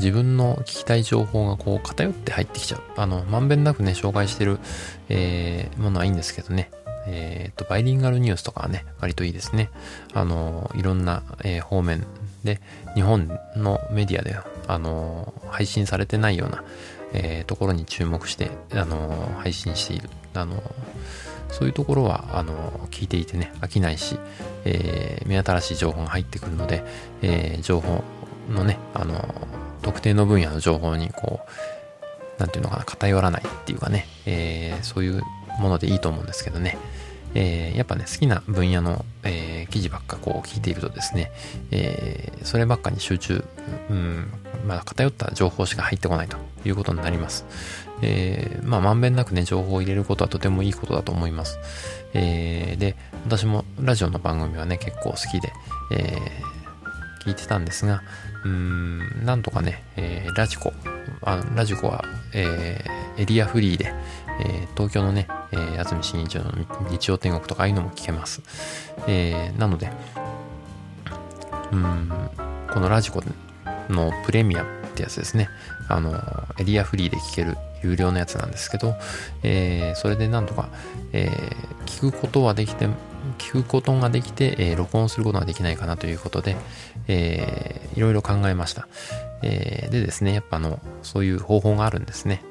[0.00, 2.80] 自分の聞きたい情報がこう偏って入ってきちゃう。
[2.96, 4.58] あの、まんべんなくね、紹介してる、
[5.08, 6.70] えー、ものはいいんですけどね。
[7.06, 9.70] えっ、ー、と、バイリンガルニュースとかはね、割といいですね。
[10.12, 12.04] あの、いろんな、えー、方面
[12.42, 12.60] で、
[12.94, 16.64] 日本のメディアで、あの、配信されてないような、
[17.12, 20.10] えー、ところに注目して、あの、配信している。
[20.34, 20.60] あの、
[21.52, 24.18] そういうところは、あの、聞いていてね、飽きないし、
[24.64, 26.84] えー、目新しい情報が入ってくるので、
[27.20, 28.02] えー、情報
[28.50, 29.22] のね、あの、
[29.82, 31.40] 特定の分野の情報にこ
[32.38, 35.22] う、なんていうのかな、偏らないっていうかね、えー、そういう
[35.60, 36.78] ものでいいと思うんですけどね。
[37.34, 41.32] えー、やっぱね、好きな分野の、えー、記事ばっかこう聞いているとですね、
[41.70, 43.44] えー、そればっかに集中、
[43.90, 44.30] うん、
[44.66, 47.44] まあ偏った情報しか入ってこないということになります。
[48.02, 51.58] えー、まあまんべんなくね、情報を入れることはとてもいいことだと思います。
[52.14, 55.52] えー、で、私もラジオの番組はね、結構好きで、
[55.92, 58.02] えー、聞いてたんですが、
[58.44, 60.72] うん、なんとかね、えー、ラジコ、
[61.22, 63.92] あラジコは、えー、エリアフリーで、
[64.40, 66.52] えー、東京のね、えー、安住紳一郎の
[66.90, 68.42] 日曜天国とかああいうのも聞けます。
[69.06, 69.90] えー、なので、
[71.70, 72.10] うん、
[72.72, 73.22] このラジコ
[73.88, 75.48] のプレミアってやつですね。
[75.88, 76.20] あの、
[76.58, 78.94] エリアフリーで聞ける有料のやつなんですけど、
[79.42, 80.68] えー、それでなんとか、
[81.12, 82.88] えー、聞くことはできて、
[83.38, 86.56] 聞くことができて、えー、録音することができないかなということで、
[87.08, 88.88] えー、いろいろ考えました。
[89.42, 92.42] えー、でですね、やっぱあの、そういう方法があるんですね。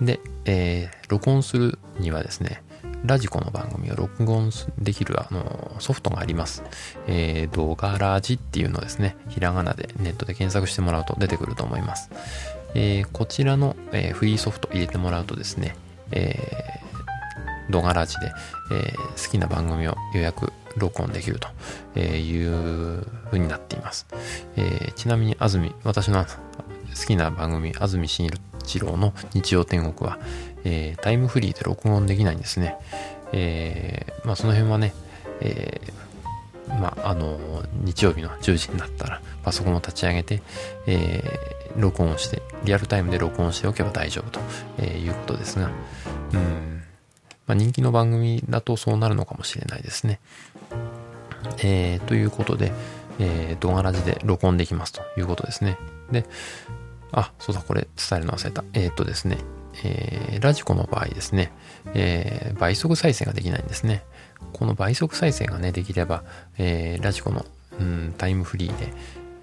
[0.00, 2.62] で、えー、録音するにはですね、
[3.04, 6.64] ラジコの番組を録音できるあのソフトがあります。
[7.06, 12.10] えー、動画ラジっていうのですね、ひらがなでネットで検索してもらうと出てくると思います。
[12.74, 15.76] えー、こちらの、えー、フリーソフト入れてもらうとですね、
[16.10, 18.32] えー、動画ラジで、
[18.72, 21.40] え、好きな番組を予約、録音できる
[21.94, 24.06] という風になっています。
[24.56, 28.28] え、ちなみに安住、私の好きな番組、安住紳
[28.62, 30.18] 一郎の日曜天国は、
[30.64, 32.76] え、タイムフリーで録音できないんですね。
[33.32, 34.92] え、まあその辺はね、
[35.40, 35.80] え、
[36.68, 37.38] まああの、
[37.82, 40.42] 日曜日の10時になったらパソコンを立ち上げて、
[40.86, 44.40] え、録音して、リアルタイムで録音しておけば大丈夫と
[44.78, 45.70] えいうことですが、
[46.32, 46.82] うん、
[47.46, 50.20] まあ、人気の番組だとそうなるのかもしれないですね。
[51.58, 52.72] えー、ということで、
[53.18, 55.78] えー、動画ラジで録音できますということですね。
[56.10, 56.26] で、
[57.12, 58.64] あ、そうだ、これ伝えるの忘れた。
[58.72, 59.38] えー、っとですね、
[59.84, 61.52] えー、ラジコの場合ですね、
[61.94, 64.02] えー、倍速再生ができないんですね。
[64.52, 66.24] この倍速再生がね、できれば、
[66.58, 67.44] えー、ラジコの、
[67.78, 68.92] うん、タイムフリーで、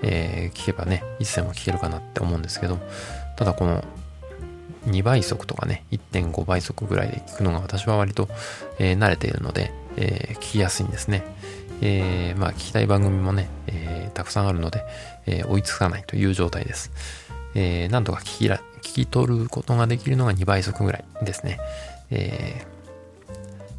[0.03, 2.77] えー、聞けばね、いつでも聞けるかなって思うんですけど、
[3.35, 3.83] ただこの
[4.87, 8.27] 2倍速とかね、1.5倍速ぐらいで聞くのが私は割と、
[8.79, 11.23] えー、慣れているので、えー、聞きやすいんですね。
[11.81, 14.83] えー、まあ聞きたい番組もね、え、たくさんあるので、
[15.25, 16.91] え、追いつかないという状態です。
[17.55, 21.59] えー、なんとか聞きら聞き取ることができるのが2倍速ぐらいですね。
[22.11, 22.72] えー、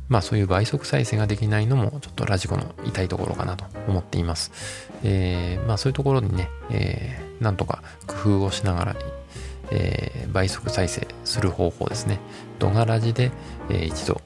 [0.09, 4.53] まあそういう倍速再生ができないのもちょっとラジコの痛いところかなと思っています。
[5.03, 8.97] えー、まあそういうところにね、えー、なんとか工夫をしながら、
[9.71, 12.21] えー、倍速再生する方法ですね。
[12.59, 13.31] 動画ラジで、
[13.71, 14.21] えー、一度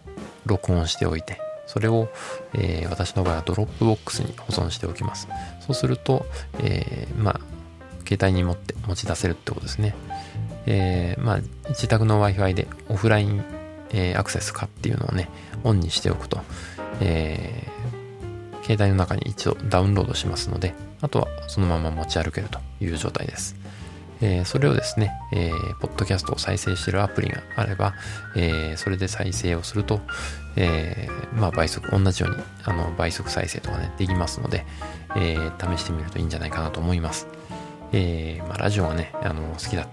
[0.46, 2.08] 録音しておいて、それを、
[2.54, 5.28] えー、私の場合は Dropbox に保存しておきます。
[5.60, 6.26] そうすると、
[6.60, 7.40] えー、まあ
[8.08, 9.94] 携帯に持って持ち出せるってことですね。
[10.64, 13.44] えー、まあ、自宅の Wi-Fi でオフライン、
[13.90, 15.28] えー、アクセス可っていうのをね、
[15.64, 16.40] オンにしておくと、
[17.00, 23.56] えー、携帯の中に一度ダウンロードしますので、あとはそのまま持ち歩けるという状態です。
[24.20, 27.94] えー、それをですね、えー、ポッドキャストを再生しているアプリがあれば、
[28.34, 30.00] えー、それで再生をすると、
[30.56, 34.66] え、まあ倍速、同じように、あの、倍速再生とかね、できますので、
[35.16, 37.28] え、試してみるといいんじゃないかなと思います。
[37.92, 39.86] え、まあ、ラジオがね、あの、好きだ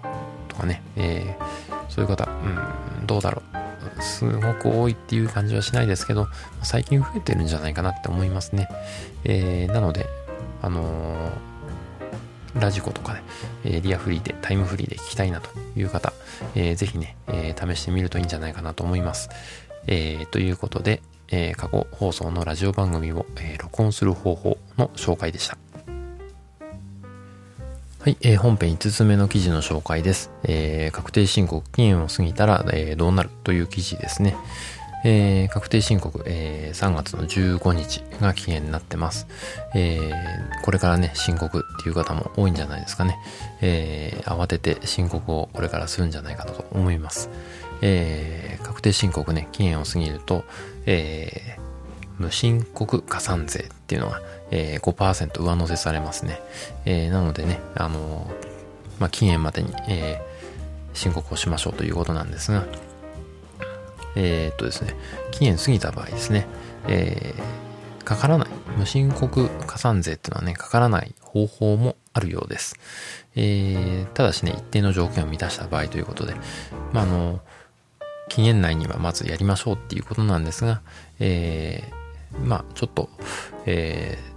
[0.48, 1.38] とかね、え、
[1.90, 2.28] そういう方、
[3.00, 3.65] うん、どうだろう。
[4.00, 6.28] すごく多いっていう感じはしないですけど、
[6.64, 8.68] 最近増えてるんじゃないかなって思いますね。
[9.24, 10.08] えー、なので、
[10.62, 13.24] あのー、ラジコとかね、
[13.66, 16.14] えリアフリーで、タイムフリーで聞きたいなという方、
[16.56, 19.30] えー、ぜひね、え試してみるといいんじゃないかなと思います。
[19.88, 25.58] えということで、え過去放送のラジオ番組を、え録音する方法の紹介でした。
[28.06, 30.30] はい、えー、本編5つ目の記事の紹介です。
[30.44, 34.38] えー、確定申告期限を過ぎたら、えー、どうなるという記事ですね。
[35.04, 39.26] えー、確定申告、えー、3月の15日が期限になってます。
[39.74, 43.18] えー、これからね、申告っていう方も多いんじゃないですかね。
[43.64, 47.32] え、慌てて申告をこれからするんじゃないかと思います。
[47.82, 50.44] え、確定申告ね、期限を過ぎると、
[50.86, 56.40] えー、無申告加算税っていうのが、えー、5%上乗せされますね。
[56.86, 58.30] えー、なのでね、あの、
[59.00, 62.66] まあ、期限までに、えー、申告をしましょうということなんですが、
[64.16, 64.96] え、っとですね、
[65.32, 66.48] 期限過ぎた場合ですね、
[66.88, 67.34] え、
[68.06, 72.78] かからない、無申告加算税っていうのはね、かからない方法もあるようです。
[73.36, 76.36] え、ただしね、一定の条件を満たした場合ということで、
[76.94, 77.42] まあ、あの、
[78.30, 80.82] 期限内にはまずやりましょうっていうことなんですが、
[81.20, 83.10] えー、まあ、ちょっと、
[83.66, 84.35] えー、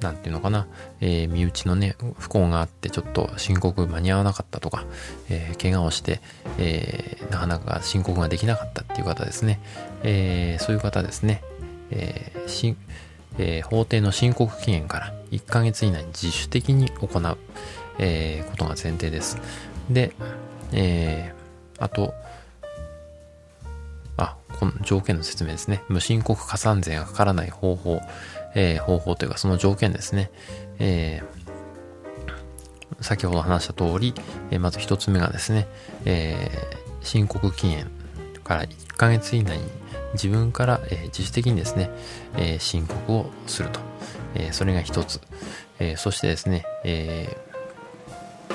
[0.00, 0.66] なんていうのかな、
[1.00, 4.84] えー、身内のね、不幸があって、ちょっと申告間に合わなかったとか、
[5.28, 6.20] えー、怪我をして、
[6.58, 9.60] えー、なかなか申告ができなかったっていう方ですね、
[10.02, 11.42] えー、そういう方ですね、
[11.90, 12.76] えーし
[13.38, 17.38] えー、法定の申告期限から1ヶ月以内に自主的に行う、
[17.98, 19.38] えー、ことが前提です。
[19.90, 20.12] で、
[20.72, 22.14] えー、あと、
[24.16, 25.82] あ、この条件の説明ですね。
[25.88, 28.00] 無申告加算税がかからない方法。
[28.58, 30.32] えー、方法というかその条件ですね。
[30.80, 34.14] えー、先ほど話した通り、
[34.50, 35.68] えー、まず一つ目がですね、
[36.04, 37.88] えー、申告期限
[38.42, 39.64] から1ヶ月以内に
[40.14, 41.88] 自分から、えー、自主的にですね、
[42.36, 43.78] えー、申告をすると。
[44.34, 45.20] えー、それが一つ。
[45.78, 48.54] えー、そしてですね、えー、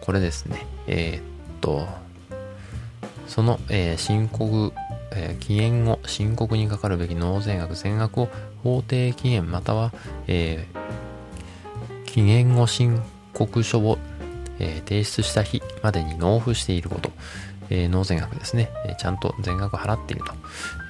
[0.00, 1.22] これですね、えー、っ
[1.60, 1.86] と、
[3.28, 4.72] その、えー、申告
[5.12, 8.28] えー、期限後、申告にかかるべき納税額全額を
[8.62, 9.92] 法定期限または、
[10.26, 13.02] えー、期限後申
[13.34, 13.98] 告書を、
[14.58, 17.10] えー、提出した日までに納付していること、
[17.70, 20.32] え納税額ですね、えちゃんと全額払っていると、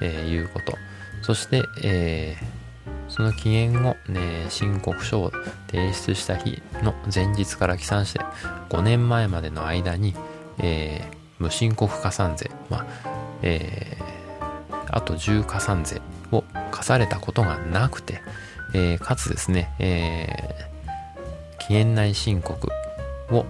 [0.01, 0.73] えいうこと。
[1.21, 2.35] そして、え
[3.07, 5.31] その期限後、ね、申告書を
[5.69, 8.19] 提出した日の前日から起算して
[8.69, 10.15] 5年前までの間に、
[10.57, 13.97] え無申告加算税、まあえ
[14.91, 16.01] あと重加算税
[16.31, 18.21] を課されたことがなくて、
[18.73, 22.69] えー、かつですね、えー、期限内申告
[23.29, 23.45] を、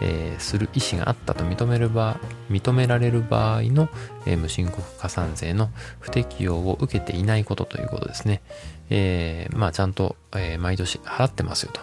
[0.00, 2.18] えー、する意思があったと認める場
[2.50, 3.88] 認められる場合の、
[4.26, 8.42] えー、無申告加算税の不適用を受けていないことということですね。
[8.90, 11.80] えー、まあちゃんと、えー、毎年払ってますよと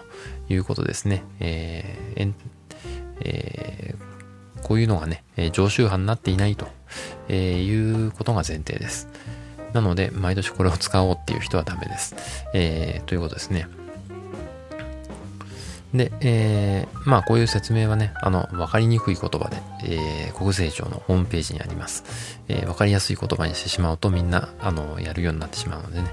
[0.54, 1.24] いうことですね。
[1.40, 2.34] えー
[3.22, 4.17] えー、
[4.68, 6.68] こういうのがね、え常習犯になっていないと、
[7.30, 9.08] えいうことが前提です。
[9.74, 12.16] なので、毎年これを使おうっていう人はダメです。
[12.54, 13.68] え、ということですね。
[15.94, 22.04] で、えー、まあこういう説明はね、あの、わかりにくい言葉で、えー、国税庁のホームページにあります。
[22.50, 26.10] えー、わかりやすい言葉にしてしまうとみんな、あの、やるようになってしまうのでね、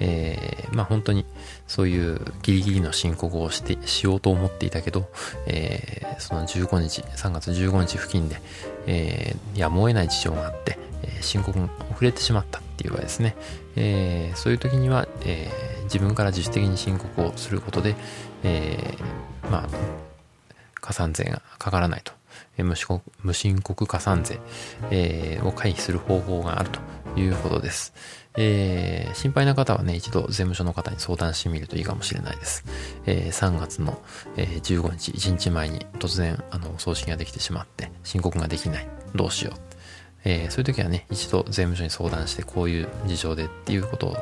[0.00, 1.24] えー、まあ本当に
[1.66, 5.08] そういうギリギリの申告をして、しようと思っていたけど、
[5.46, 8.40] えー、その15日、3月15日付近で、
[8.86, 13.36] えー、やむを得ない事情があって、え、申告が遅れてしまったっていう場合ですね、
[13.76, 17.94] えー、そういう時には、えー、自分から自主的に申告をすることで、
[18.42, 19.68] えー、まあ、
[20.80, 22.12] 加算税がかからないと。
[22.58, 22.74] 無
[23.22, 24.38] 無申告加算税、
[24.90, 26.80] えー、を回避する方法があると
[27.20, 27.92] いうことです。
[28.36, 32.64] えー、心配な方はね、一度税務署の方に相談してみるといいかもしれないです。
[33.06, 34.02] えー、3月の、
[34.36, 38.88] えー、15日、1日前に突然、あの、送信ができてしまって、申告ができない。
[39.14, 39.60] どうしよう。
[40.24, 44.16] えー、そういう時はね、一度税務署に相談して、こういう事情でっていうことを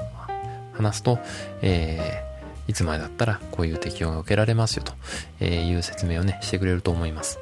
[0.74, 1.18] 話すと、
[1.62, 4.84] えー、いつまでだったらこういう適用が受けられますよ
[5.38, 7.38] という説明をね、してくれると思います。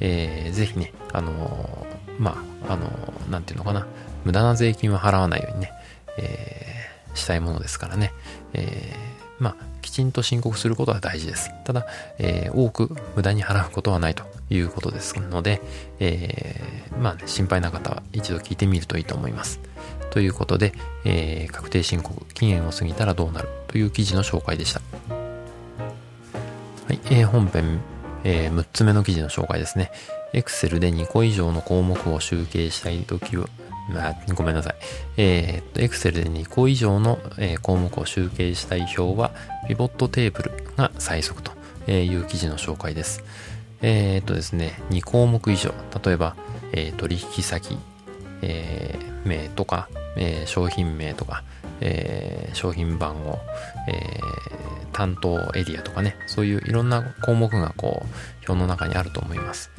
[0.00, 1.86] えー、ぜひね、あの、
[2.18, 3.86] まあ、あのー、なんていうのかな、
[4.24, 5.72] 無駄な税金は払わないようにね、
[6.18, 8.12] えー、したいものですからね、
[8.52, 11.50] えー、まあ、きちんと申告することは大事です。
[11.64, 11.86] ただ、
[12.18, 15.60] えー、多く無駄に払うことはないということですので、
[16.00, 16.60] え、
[17.00, 19.60] まあ、ね、心配な方は一度聞いてみるといいと思います。
[20.10, 20.72] ということで、
[21.04, 24.80] え、確定申告期限を過ぎたらどうなるという記事の紹介でした。
[26.86, 27.80] はい、え、本編、
[28.24, 29.92] えー、6つ目の記事の紹介ですね。
[30.32, 33.46] Excel で2個以上の項目を集計したいときは、
[33.94, 34.74] あ、ごめんなさい。
[35.16, 39.32] えー、っと、Excel で2個以上の、え、項目を集計したい表は、
[39.66, 41.52] ピボットテーブルが最速と
[41.90, 43.24] いう記事の紹介です。
[43.80, 45.72] えー、っとですね、2項目以上、
[46.04, 46.36] 例えば、
[46.72, 47.78] えー、取引先、
[48.42, 51.42] えー、名とか、えー、商品名とか、
[51.80, 53.38] えー、商品番号、
[53.88, 58.06] えー、担当エリアとかね、そういういろんな項目がこう、
[58.48, 59.70] 表の中にあると思います。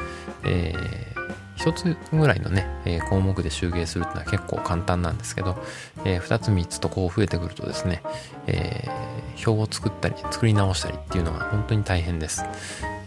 [0.45, 5.58] えー、一つぐらいのね、え項目で集計するっていうのは結構簡単なんですけど、
[6.06, 8.02] えー、2つ3つとこう増えてくるとですね、
[8.48, 12.45] えー、表を作ったり、作り直したりっていうのが本当に大変です。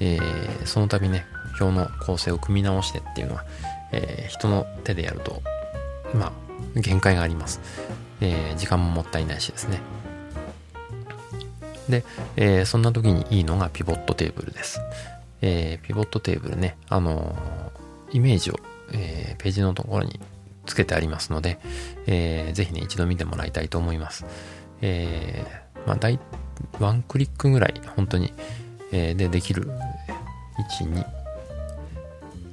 [0.01, 1.25] えー、その度ね、
[1.59, 3.45] 表の構成を組み直してっていうのは、
[3.93, 5.43] え人の手でやると、
[6.15, 6.33] まあ、
[6.79, 7.59] 限界があります。
[8.21, 9.81] えー、時間ももったいないしですね。
[11.88, 12.05] で、
[12.37, 14.81] えー、そんな時にいいのがピボットテーブルです。
[15.41, 17.35] えー、ピボットテーブルね、あの
[18.12, 18.61] イメージを、
[18.92, 20.20] えページのところに
[20.66, 21.59] つけてありますので、
[22.07, 24.25] えー、ぜひね、一度見てもらいたいと思います。
[24.81, 26.18] えー、まあ、大、
[26.79, 28.33] ワンクリックぐらい、本当に、
[28.92, 29.70] えー、でできる、
[30.81, 31.07] 1、2、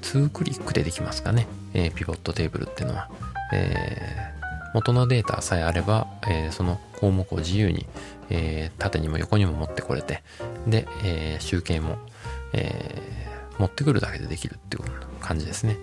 [0.02, 3.10] 2クリックでできますかね、えー、ピボットテーブルっていうのは。
[3.52, 7.88] えー、元のデータさえあれば、えー、その項目を自由に、
[8.30, 10.24] えー、縦にも横にも持ってこれて、
[10.68, 11.98] で、え、集計も、
[12.54, 13.19] えー、
[13.60, 14.84] 持ってくるだけでできるっていう
[15.20, 15.78] 感じですね。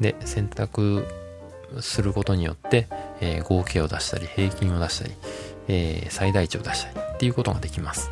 [0.00, 1.06] で、選択
[1.80, 2.88] することによって、
[3.20, 5.14] えー、合計を出したり、平均を出したり、
[5.68, 8.10] えー、最大値を出したりっていうことができます。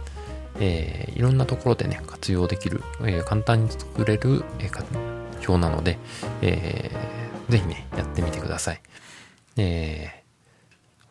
[0.61, 4.71] えー、いろんなところでね、活用できる、え、簡単に作れる、え、
[5.47, 5.99] 表なので、
[6.43, 8.81] えー、ぜひね、やってみてください。
[9.57, 10.18] え、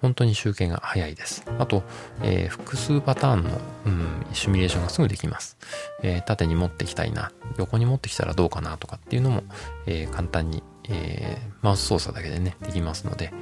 [0.01, 1.43] 本当に集計が早いです。
[1.59, 1.83] あと、
[2.21, 3.49] えー、複数パターンの、
[3.85, 5.57] うん、シミュレーションがすぐできます。
[6.03, 9.43] えー、縦に持ってきたいな、横に持ってきたらどうかなとかっていうのも、
[9.85, 13.33] えー、簡単に、えー、マウス操作だけでね、できますので、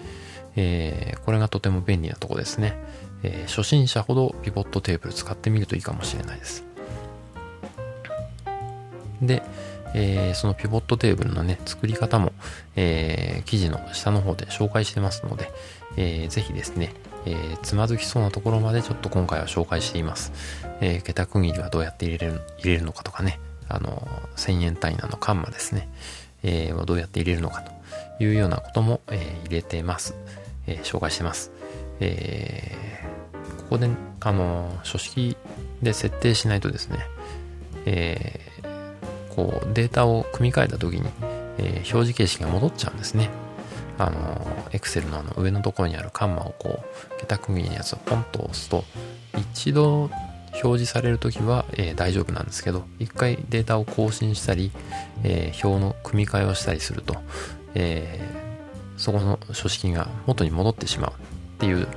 [0.56, 2.78] えー、これがとても便利なとこですね。
[3.24, 6.63] えー、初心者ほどピボットテーブル使ってみるといいかもしれないです。
[9.22, 9.44] で、
[9.94, 12.34] えー、そのピボットテーブルのね、作り方も、
[12.76, 15.52] えー、記事の下の方で紹介してますので、
[15.97, 16.93] えー、ぜひですね、
[17.25, 20.31] えー、つまずきそうなところまでちょっと今回は紹介しています。
[20.81, 25.89] えー、桁区切りはどうやって入れる入れるのかとかね、あの、1000円単位なのカンマですね、
[26.43, 30.15] えー、どうやって入れるのかというようなことも、えー、入れてます。
[30.67, 31.52] えー、紹介してます。
[32.00, 33.89] えー、ここで、
[34.21, 35.37] あの、書式
[35.81, 37.00] で設定しないとですね、
[37.85, 41.10] えー、こうデータを組み替えた時に、
[41.58, 43.29] えー、表示形式が戻っちゃうんですね。
[43.98, 48.83] あの、Excel のあの上のところにあるカンマをこう、桁区切りのやつをポンと押すと、
[49.54, 50.10] 一度
[50.54, 54.71] 表示されるときは、えー、大丈夫なんですけど、一回データを更新したり、
[55.23, 57.15] えー、表の組み替えをしたりすると、
[57.73, 61.13] えー、そこの書式が元に戻ってしまうっ
[61.60, 61.87] ていう、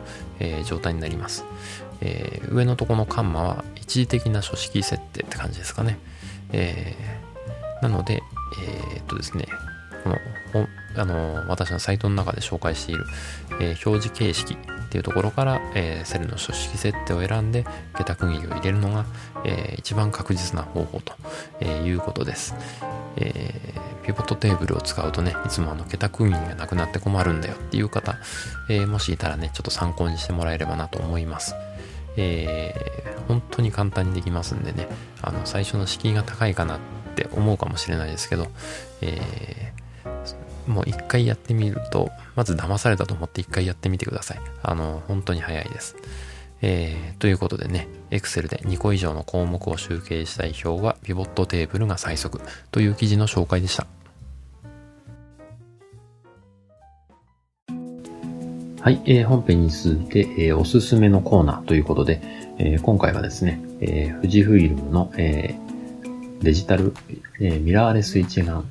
[0.40, 1.44] え状態になります。
[2.01, 5.99] え上のとこのカンマは一時的な書式設定って感じですかね。
[6.53, 6.94] え
[7.82, 8.22] なので、
[8.94, 9.46] え、っとですね、
[10.05, 10.68] この、
[10.99, 13.07] あの、私のサイトの中で紹介している、
[13.61, 17.64] えー、表示形式っていうところから、えー、セルの書式設定を選んで、
[17.96, 19.05] 桁区切りを入れるのが、
[19.44, 21.12] えー、一番確実な方法と、
[21.61, 22.55] えー、いうことです。
[23.16, 23.55] え、
[24.05, 28.16] ピボットテーブルを使うとね、いつもあの桁区切りがなくなって困るんだよっていう方、
[28.70, 31.55] え、もしいたらね、ちょっと参考にしてもらえればなと思います。
[32.16, 32.74] え、
[33.28, 34.88] 本当に簡単にできますんでね、
[35.20, 36.78] あの、最初の敷居が高いかなっ
[37.14, 38.49] て思うかもしれないですけど、
[39.03, 39.72] え、
[40.69, 44.41] もう一回やってみると、まず騙されたと思って一回やってみてください。
[44.62, 45.97] あの、本当に早いです。
[46.61, 52.41] えー、ということでね、Excel で2個以上の項目を集計したい表はピボットテーブルが最速
[52.71, 53.87] という記事の紹介でした。
[58.81, 62.23] はい、えー、本編に続いて、えー、おすすめのコーナーということで、
[62.59, 66.95] えー、今回はですね、えー、富士フイルムの、えー、デジタル、
[67.41, 68.64] えー、ミラーレス一眼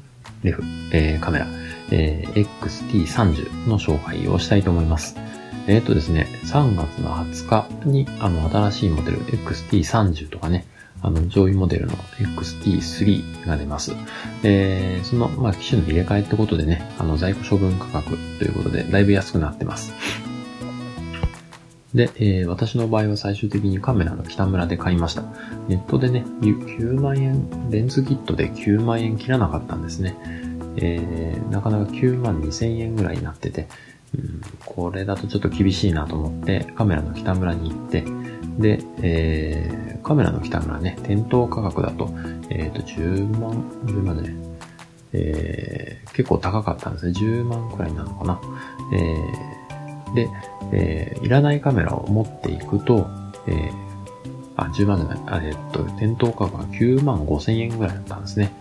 [0.43, 1.47] レフ、えー、カメラ、
[1.91, 5.15] えー、XT30 の紹介をしたいと思います。
[5.67, 7.47] えっ、ー、とですね、3月の20
[7.83, 10.65] 日に、あの、新しいモデル XT30 とかね、
[11.01, 13.93] あの、上位モデルの XT3 が出ます。
[14.43, 19.93] えー、その、まあ、機種の入れ替えってことでね、あの、在庫処分価格ということで、だいぶ安くなってます。
[21.93, 25.23] で、えー、私の場合は最終的にカメラの北村で買いました。
[25.67, 30.15] ネットでね、9万円、レンズキットで9万円切らなかったんですね。
[30.77, 33.67] えー、なかなか9万2千円ぐらいになってて、
[34.15, 38.03] うん、これだとちょっと厳しいなと思ってカメラの北村に行って、
[38.57, 42.09] で、えー、カメラの北村ね、店頭価格だと、
[42.49, 44.35] えっ、ー、と、10万、10万ね、
[45.13, 47.11] えー、結構高かったんですね。
[47.11, 48.41] 10万くらいなのかな。
[48.93, 50.29] えー、で、
[50.71, 53.07] えー、いらないカメラを持っていくと、
[53.47, 53.71] えー、
[54.55, 58.51] あ、10万じゃない、あえっと、店頭価格が9万5千円ぐらいだったんですね。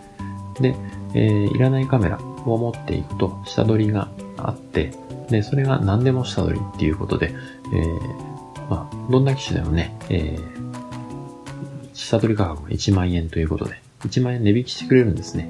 [0.59, 0.75] で、
[1.17, 4.91] えー、いらないカメラを持っていくと、下取りがあって、
[5.29, 7.33] で、それが何でも下取りっていうことで、
[7.73, 15.49] えー、まあ、どんな機種でもね、えー、下取り価格が1万円ということで、1万円値引きしてくれるんですね。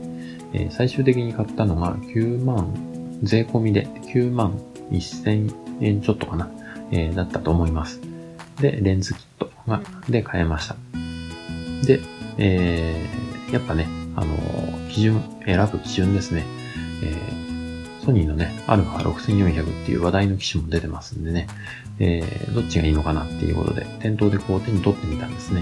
[0.54, 4.58] えー、最終的に買ったのが9万、税込みで9万
[4.90, 6.50] 1000円ちょっとかな、
[6.92, 8.00] えー、だったと思います。
[8.62, 10.78] で、レンズキットが、で買えました。
[11.86, 12.00] で、
[12.38, 14.36] えー、やっぱね、あの、
[14.90, 16.44] 基準、選ぶ基準ですね。
[17.02, 17.48] えー
[18.08, 21.48] ソニーのね、α6400 っていう話題の機種も出てますんでね、
[22.00, 25.62] えー、どっちがいいのかなっていうことで、店頭でこう手に取ってみたんですね。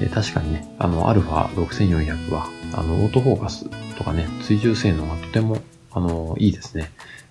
[0.00, 3.68] で確かにね、あの、α6400 は、あの、オートフォーカス
[3.98, 5.58] とかね、追従性能がとても、
[5.92, 6.90] あの、いいですね。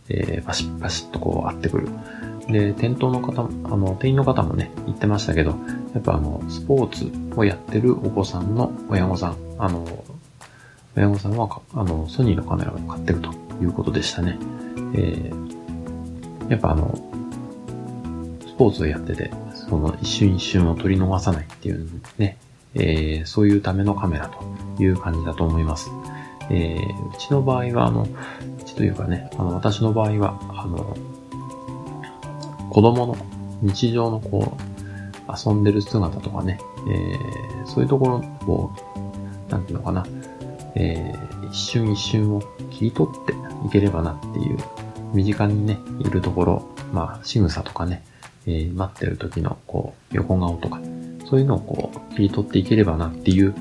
[0.09, 1.87] えー、パシッパシッとこう合ってくる。
[2.47, 5.55] で、店頭の方、あの、店員の方もね、言ってましたけど、
[5.95, 10.04] やっぱあの、スポーツをやってるお子さんの親御さん、あの、
[10.95, 13.31] 親御さんは、あの、ソニーのカメラを買ってると
[13.61, 14.37] いうことでしたね。
[14.93, 16.95] えー、やっぱあの、
[18.47, 22.37] スポーツをやってて、その一瞬一瞬を取り逃さないっていうね、
[22.75, 25.89] えー、そういうためのカメラという感じだと思います。
[26.49, 30.95] えー、うちの場合は、あの、うちというかね、あの、私の場合は、あの、
[32.69, 33.17] 子供の
[33.61, 34.61] 日常のこう、
[35.27, 38.17] 遊んでる姿とかね、えー、そういうところ
[38.47, 38.71] を、
[39.49, 40.05] なんていうのかな、
[40.75, 43.33] えー、一瞬一瞬を切り取って
[43.67, 44.57] いければなっていう、
[45.13, 48.03] 身近にね、いるところ、まあ、仕草とかね、
[48.45, 50.79] えー、待ってる時の、こう、横顔とか、
[51.29, 53.55] そういうのをこう、切り取っていければなっていう、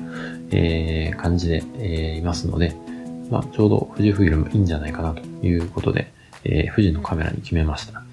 [0.51, 2.75] えー、感じで、えー、いますので、
[3.29, 6.11] まあ、ちょうど富士フイルムいいんじゃないかなということで、
[6.43, 8.03] えー、富士のカメラに決めました。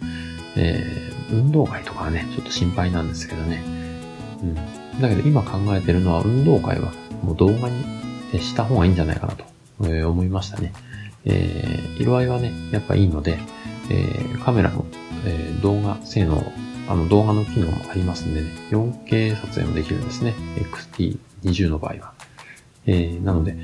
[0.56, 3.62] えー、運動会とかはね、ちょっと心配なんですけどね。
[4.42, 4.54] うん。
[5.00, 6.92] だけど今考えてるのは運動会は
[7.22, 8.01] もう動画に
[8.40, 9.44] した方がいいんじゃないかなと、
[9.88, 10.72] え思いましたね。
[11.24, 13.38] えー、色合いはね、やっぱいいので、
[13.90, 14.84] えー、カメラの、
[15.24, 16.42] えー、動画性能、
[16.88, 20.34] あの動画の機能もありますんでね、4K 撮影もできるんですね。
[21.42, 22.12] XT20 の場合は。
[22.86, 23.56] えー、なので、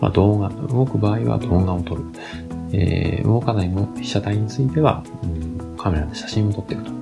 [0.00, 2.04] まあ、動画、動く場合は動画を撮る。
[2.72, 6.92] えー、動かないも被写体については、うん、カメラで写真を撮っていくと、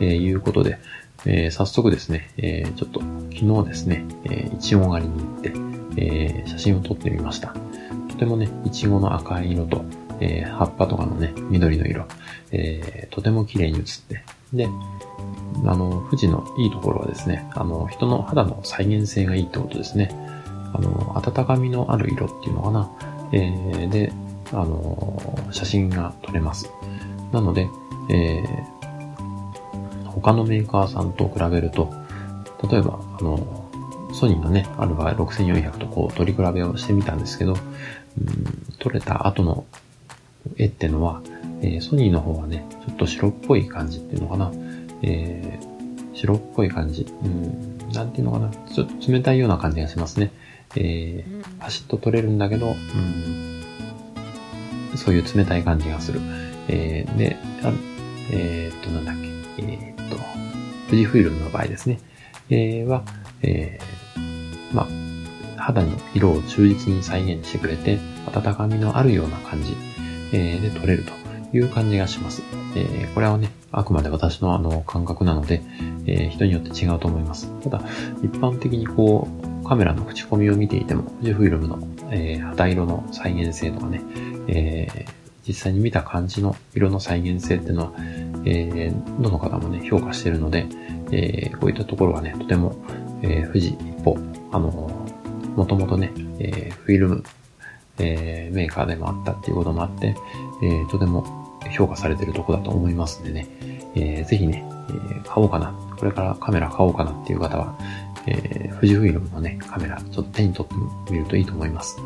[0.00, 0.78] えー、いうことで、
[1.26, 3.00] えー、早速ですね、えー、ちょっと
[3.34, 7.54] 昨日ですね、えー、一応狩りに行って、えー、写真を撮ってみました。
[8.08, 9.84] とてもね、イチゴの赤い色と、
[10.20, 12.06] えー、葉っぱとかのね、緑の色、
[12.52, 14.68] えー、とても綺麗に写って、で、
[15.66, 20.10] あの、富士のいいところはですね、あの、人の肌の再現性がいいってことですね。
[20.72, 22.90] あの、温かみのある色っていうのかな。
[23.32, 24.12] えー、で、
[24.52, 26.70] あの、写真が撮れます。
[27.32, 27.68] なので、
[28.08, 31.92] えー、他のメーカーさんと比べると、
[32.70, 33.59] 例えば、あの、
[34.12, 37.58] ソニーのね、アルファ6400とこう取り比べをしてみたんですけど、うん、
[38.78, 39.64] 撮れた後の
[40.56, 41.22] 絵ってのは、
[41.62, 44.52] えー、ソニーの方はね、ちょっと白っぽい感じっていうのかな。
[45.02, 47.02] えー、白っぽい感じ。
[47.02, 48.50] うん、なんていうのかな。
[48.72, 50.32] ちょっと冷たいような感じがしますね。
[50.76, 53.62] えー、パシッと撮れるんだけど、うん、
[54.96, 56.20] そういう冷たい感じがする。
[56.68, 57.72] えー、で、あ
[58.32, 59.28] えー、っと、なんだっけ。
[59.62, 60.16] えー、っと、
[60.88, 61.98] 富士フイルムの場合ですね。
[62.48, 63.04] えー、は、
[63.42, 63.99] えー、
[64.72, 64.88] ま
[65.56, 69.76] あ、肌の色を忠実に再現してくれて、温かみのあるような感じ、
[70.32, 71.12] えー、で撮れると
[71.56, 72.42] いう感じがします。
[72.76, 75.62] えー、これはね、あくまで私のあの感覚なので、
[76.06, 77.50] えー、人によって違うと思います。
[77.62, 77.82] ただ、
[78.22, 79.28] 一般的にこ
[79.64, 81.78] う、カメラの口コミを見ていても、富士フイルムの、
[82.10, 84.00] えー、肌色の再現性とかね、
[84.48, 87.92] えー、実際に見た感じの色の再現性っていうのは、
[88.44, 90.66] えー、どの方もね、評価しているので、
[91.12, 92.74] えー、こういったところはね、とても、
[93.22, 94.16] えー、富士一歩、
[94.52, 94.90] あの、
[95.56, 97.24] もともとね、えー、フィルム、
[97.98, 100.16] えー、メーカーでもあったっていうこともあって、
[100.62, 103.46] えー、とても評価されてるとこだと思いますんでね、
[103.94, 107.76] えー、ぜひね、えー、買おうかな、これからカメラ買おうかなっていう方は、
[108.26, 111.98] えー、富士フィルムのね、カメラ、ちょっと手に取ってみるといいと思います。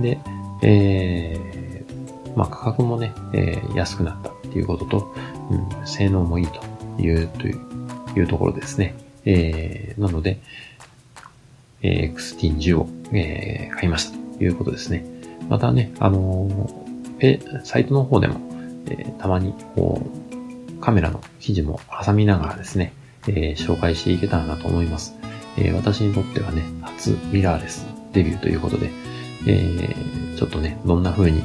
[0.00, 0.18] で、
[0.62, 5.14] えー、まあ価格もね、えー、安くなったっていうことと、
[5.50, 6.60] うん、性能もいいと
[7.00, 8.94] いう、というところですね。
[9.26, 10.40] えー、なので、
[11.84, 15.04] え、XT20 を、えー、買いましたということですね。
[15.48, 16.70] またね、あの、
[17.20, 18.40] え、サイトの方でも、
[18.88, 22.94] え、たまに、こう、カメラの記事も挟みながらですね、
[23.28, 25.14] え、紹介していけたらなと思います。
[25.58, 28.90] え、私にとってはね、初ミラーレスデビューということで、
[29.46, 29.94] え、
[30.36, 31.42] ちょっとね、どんな風に、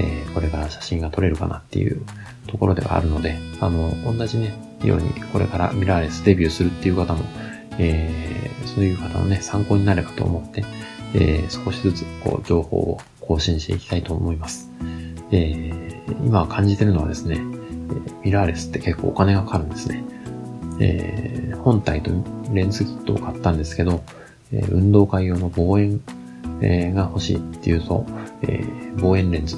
[0.00, 2.02] え、これから写真が撮れるかなっていう
[2.48, 4.52] ところではあるので、あの、同じね、
[4.82, 7.24] ようにこれからミラーレスデビューするっていう方も、
[7.78, 10.64] えー、そういう方のね、参考になればと思って、
[11.14, 14.70] えー、少しずつこう情報を更新していきたいと思います。
[15.30, 17.40] えー、今感じてるのはですね、
[18.24, 20.04] ミラーレスって結構お金がかかるんですね。
[20.80, 22.10] えー、本体と
[22.52, 24.02] レンズキットを買ったんですけど、
[24.52, 26.00] えー、運動会用の望遠、
[26.60, 28.06] えー、が欲しいっていうと、
[28.42, 29.56] えー、望遠レンズ、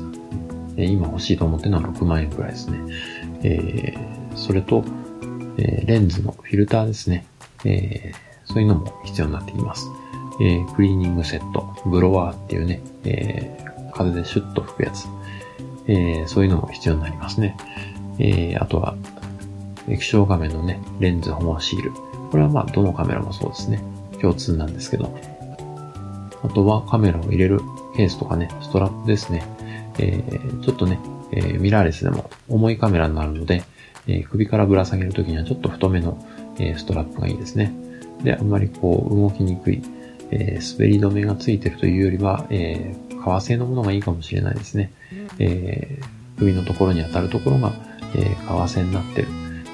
[0.76, 2.78] えー、今欲しいと思ってるのは6万円くらいですね。
[3.42, 4.84] えー、それと、
[5.58, 7.26] えー、レンズのフィルターですね。
[7.64, 9.88] えー、そういうのも必要になってきます。
[10.40, 15.06] えー、クリーニングセット、ブロワーっていうね、えー、風でシュッと吹くやつ。
[15.86, 17.56] えー、そういうのも必要になりますね。
[18.18, 18.94] えー、あとは、
[19.88, 21.92] 液晶画面のね、レンズ保護シール。
[22.30, 23.82] これはまあ、どのカメラもそうですね。
[24.20, 25.14] 共通なんですけど。
[26.42, 27.60] あとはカメラを入れる
[27.96, 29.44] ケースとかね、ストラップですね。
[29.98, 30.98] えー、ちょっとね、
[31.32, 33.62] えー、ミラーレスでも重いカメラになるので、
[34.06, 36.18] えー、首からぶら下げるときにはちょっと太めの、
[36.58, 37.72] えー、ストラップがいいですね。
[38.22, 39.82] で、あんまりこう動きにくい、
[40.30, 44.92] えー、滑り止めがついてるというよりは、えー、革製のものがいいかもしれないですね。
[45.38, 47.72] えー、首のところに当たるところが、
[48.14, 49.28] えー、革製になってる、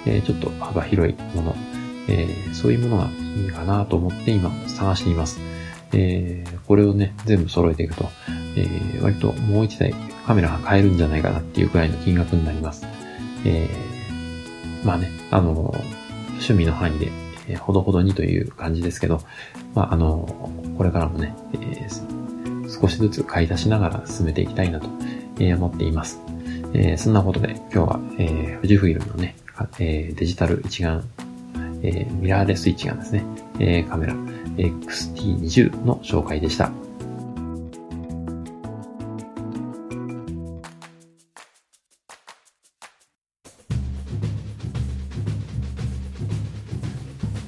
[0.06, 1.56] えー、ちょっと幅広いもの、
[2.08, 5.40] えー、そういうものがいいかなと思って今探しています。
[5.92, 8.08] えー、これをね、全部揃えていくと、
[8.56, 9.94] えー、割ともう一台
[10.26, 12.86] カメラが買えるんじゃないかなっていうくらいの金額になります。
[13.44, 15.74] えー、まあね、あの、
[16.36, 17.12] 趣味の範囲で、
[17.48, 19.20] えー、ほどほどにという感じですけど、
[19.74, 24.88] まああの、これからもね、えー、少しずつ買い出しながら進めていきたいなと、
[25.38, 26.20] えー、思っています。
[26.74, 29.36] え、そんなことで今日は、え、富士フイルムのね、
[29.78, 31.04] え、デジタル一眼、
[31.82, 33.24] え、ミラーレス一眼ですね、
[33.58, 34.14] え、カメラ
[34.56, 36.70] XT20 の紹介でした。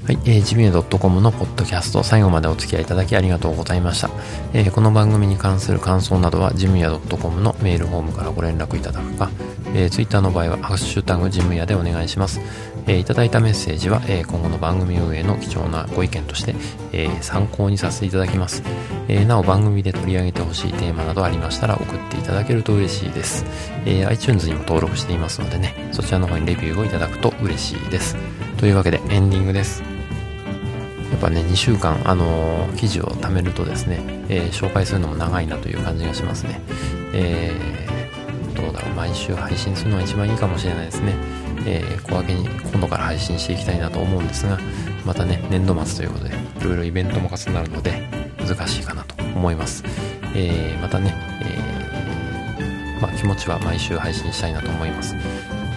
[0.08, 4.08] はい、えー、ジミュー .com のポッドキャスト、最後までお付き合いいただきありがとうございました。
[4.54, 9.30] えー、この番組に関する感想などは、ジムヤ .com のメールフォームからご連絡いただくか、
[9.74, 12.40] えー、Twitter の場合は、ハッシュタグジムヤでお願いします。
[12.86, 16.54] えー、いただいたメッセージは、えー、今後の番組運営の貴重なご意見として、
[16.92, 18.62] えー、参考にさせていただきます。
[19.08, 23.44] えー、なお番組で取り上げてほしいテーマなどありましたら送っていただけると嬉しいです。
[23.84, 28.16] えー、iTunes にも登録していますのでね、そちらの方にレビューをいただくと嬉しいです。
[28.56, 29.82] というわけでエンディングです。
[31.10, 36.60] やっぱね、2週間、あのー、記事を貯めるとですね、えー、紹介するのも長いなという感じがしますね。
[37.12, 41.14] えー、どうだろう、毎週配信するのが一番いいかもしれないですね。
[41.66, 44.58] え、小分けに今度から配信していきたいなと思うんですが、
[45.04, 48.02] またね、年度末ということで、いろいろイベントも重なるので、
[48.38, 49.84] 難しいかなと思います。
[50.34, 55.14] え、またね、え、まあ、気持ちは毎週配信したいなと思います。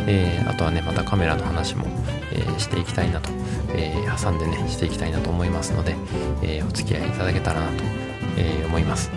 [0.08, 1.86] えー、あとはね、またカメラの話も、
[2.32, 3.30] えー、していきたいなと、
[3.70, 5.96] えー、挟んでね、していきたいなと思いますので、
[6.44, 7.84] えお付き合いいただけたらなと、
[8.38, 9.12] え思います。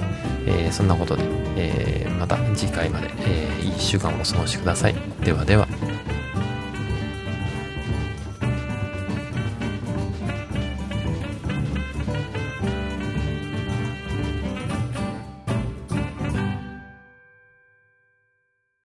[0.46, 1.24] え、そんなことで、
[1.56, 4.94] え、また次回まで、えー、いい1週間をお過ごしください。
[5.24, 5.66] ではでは。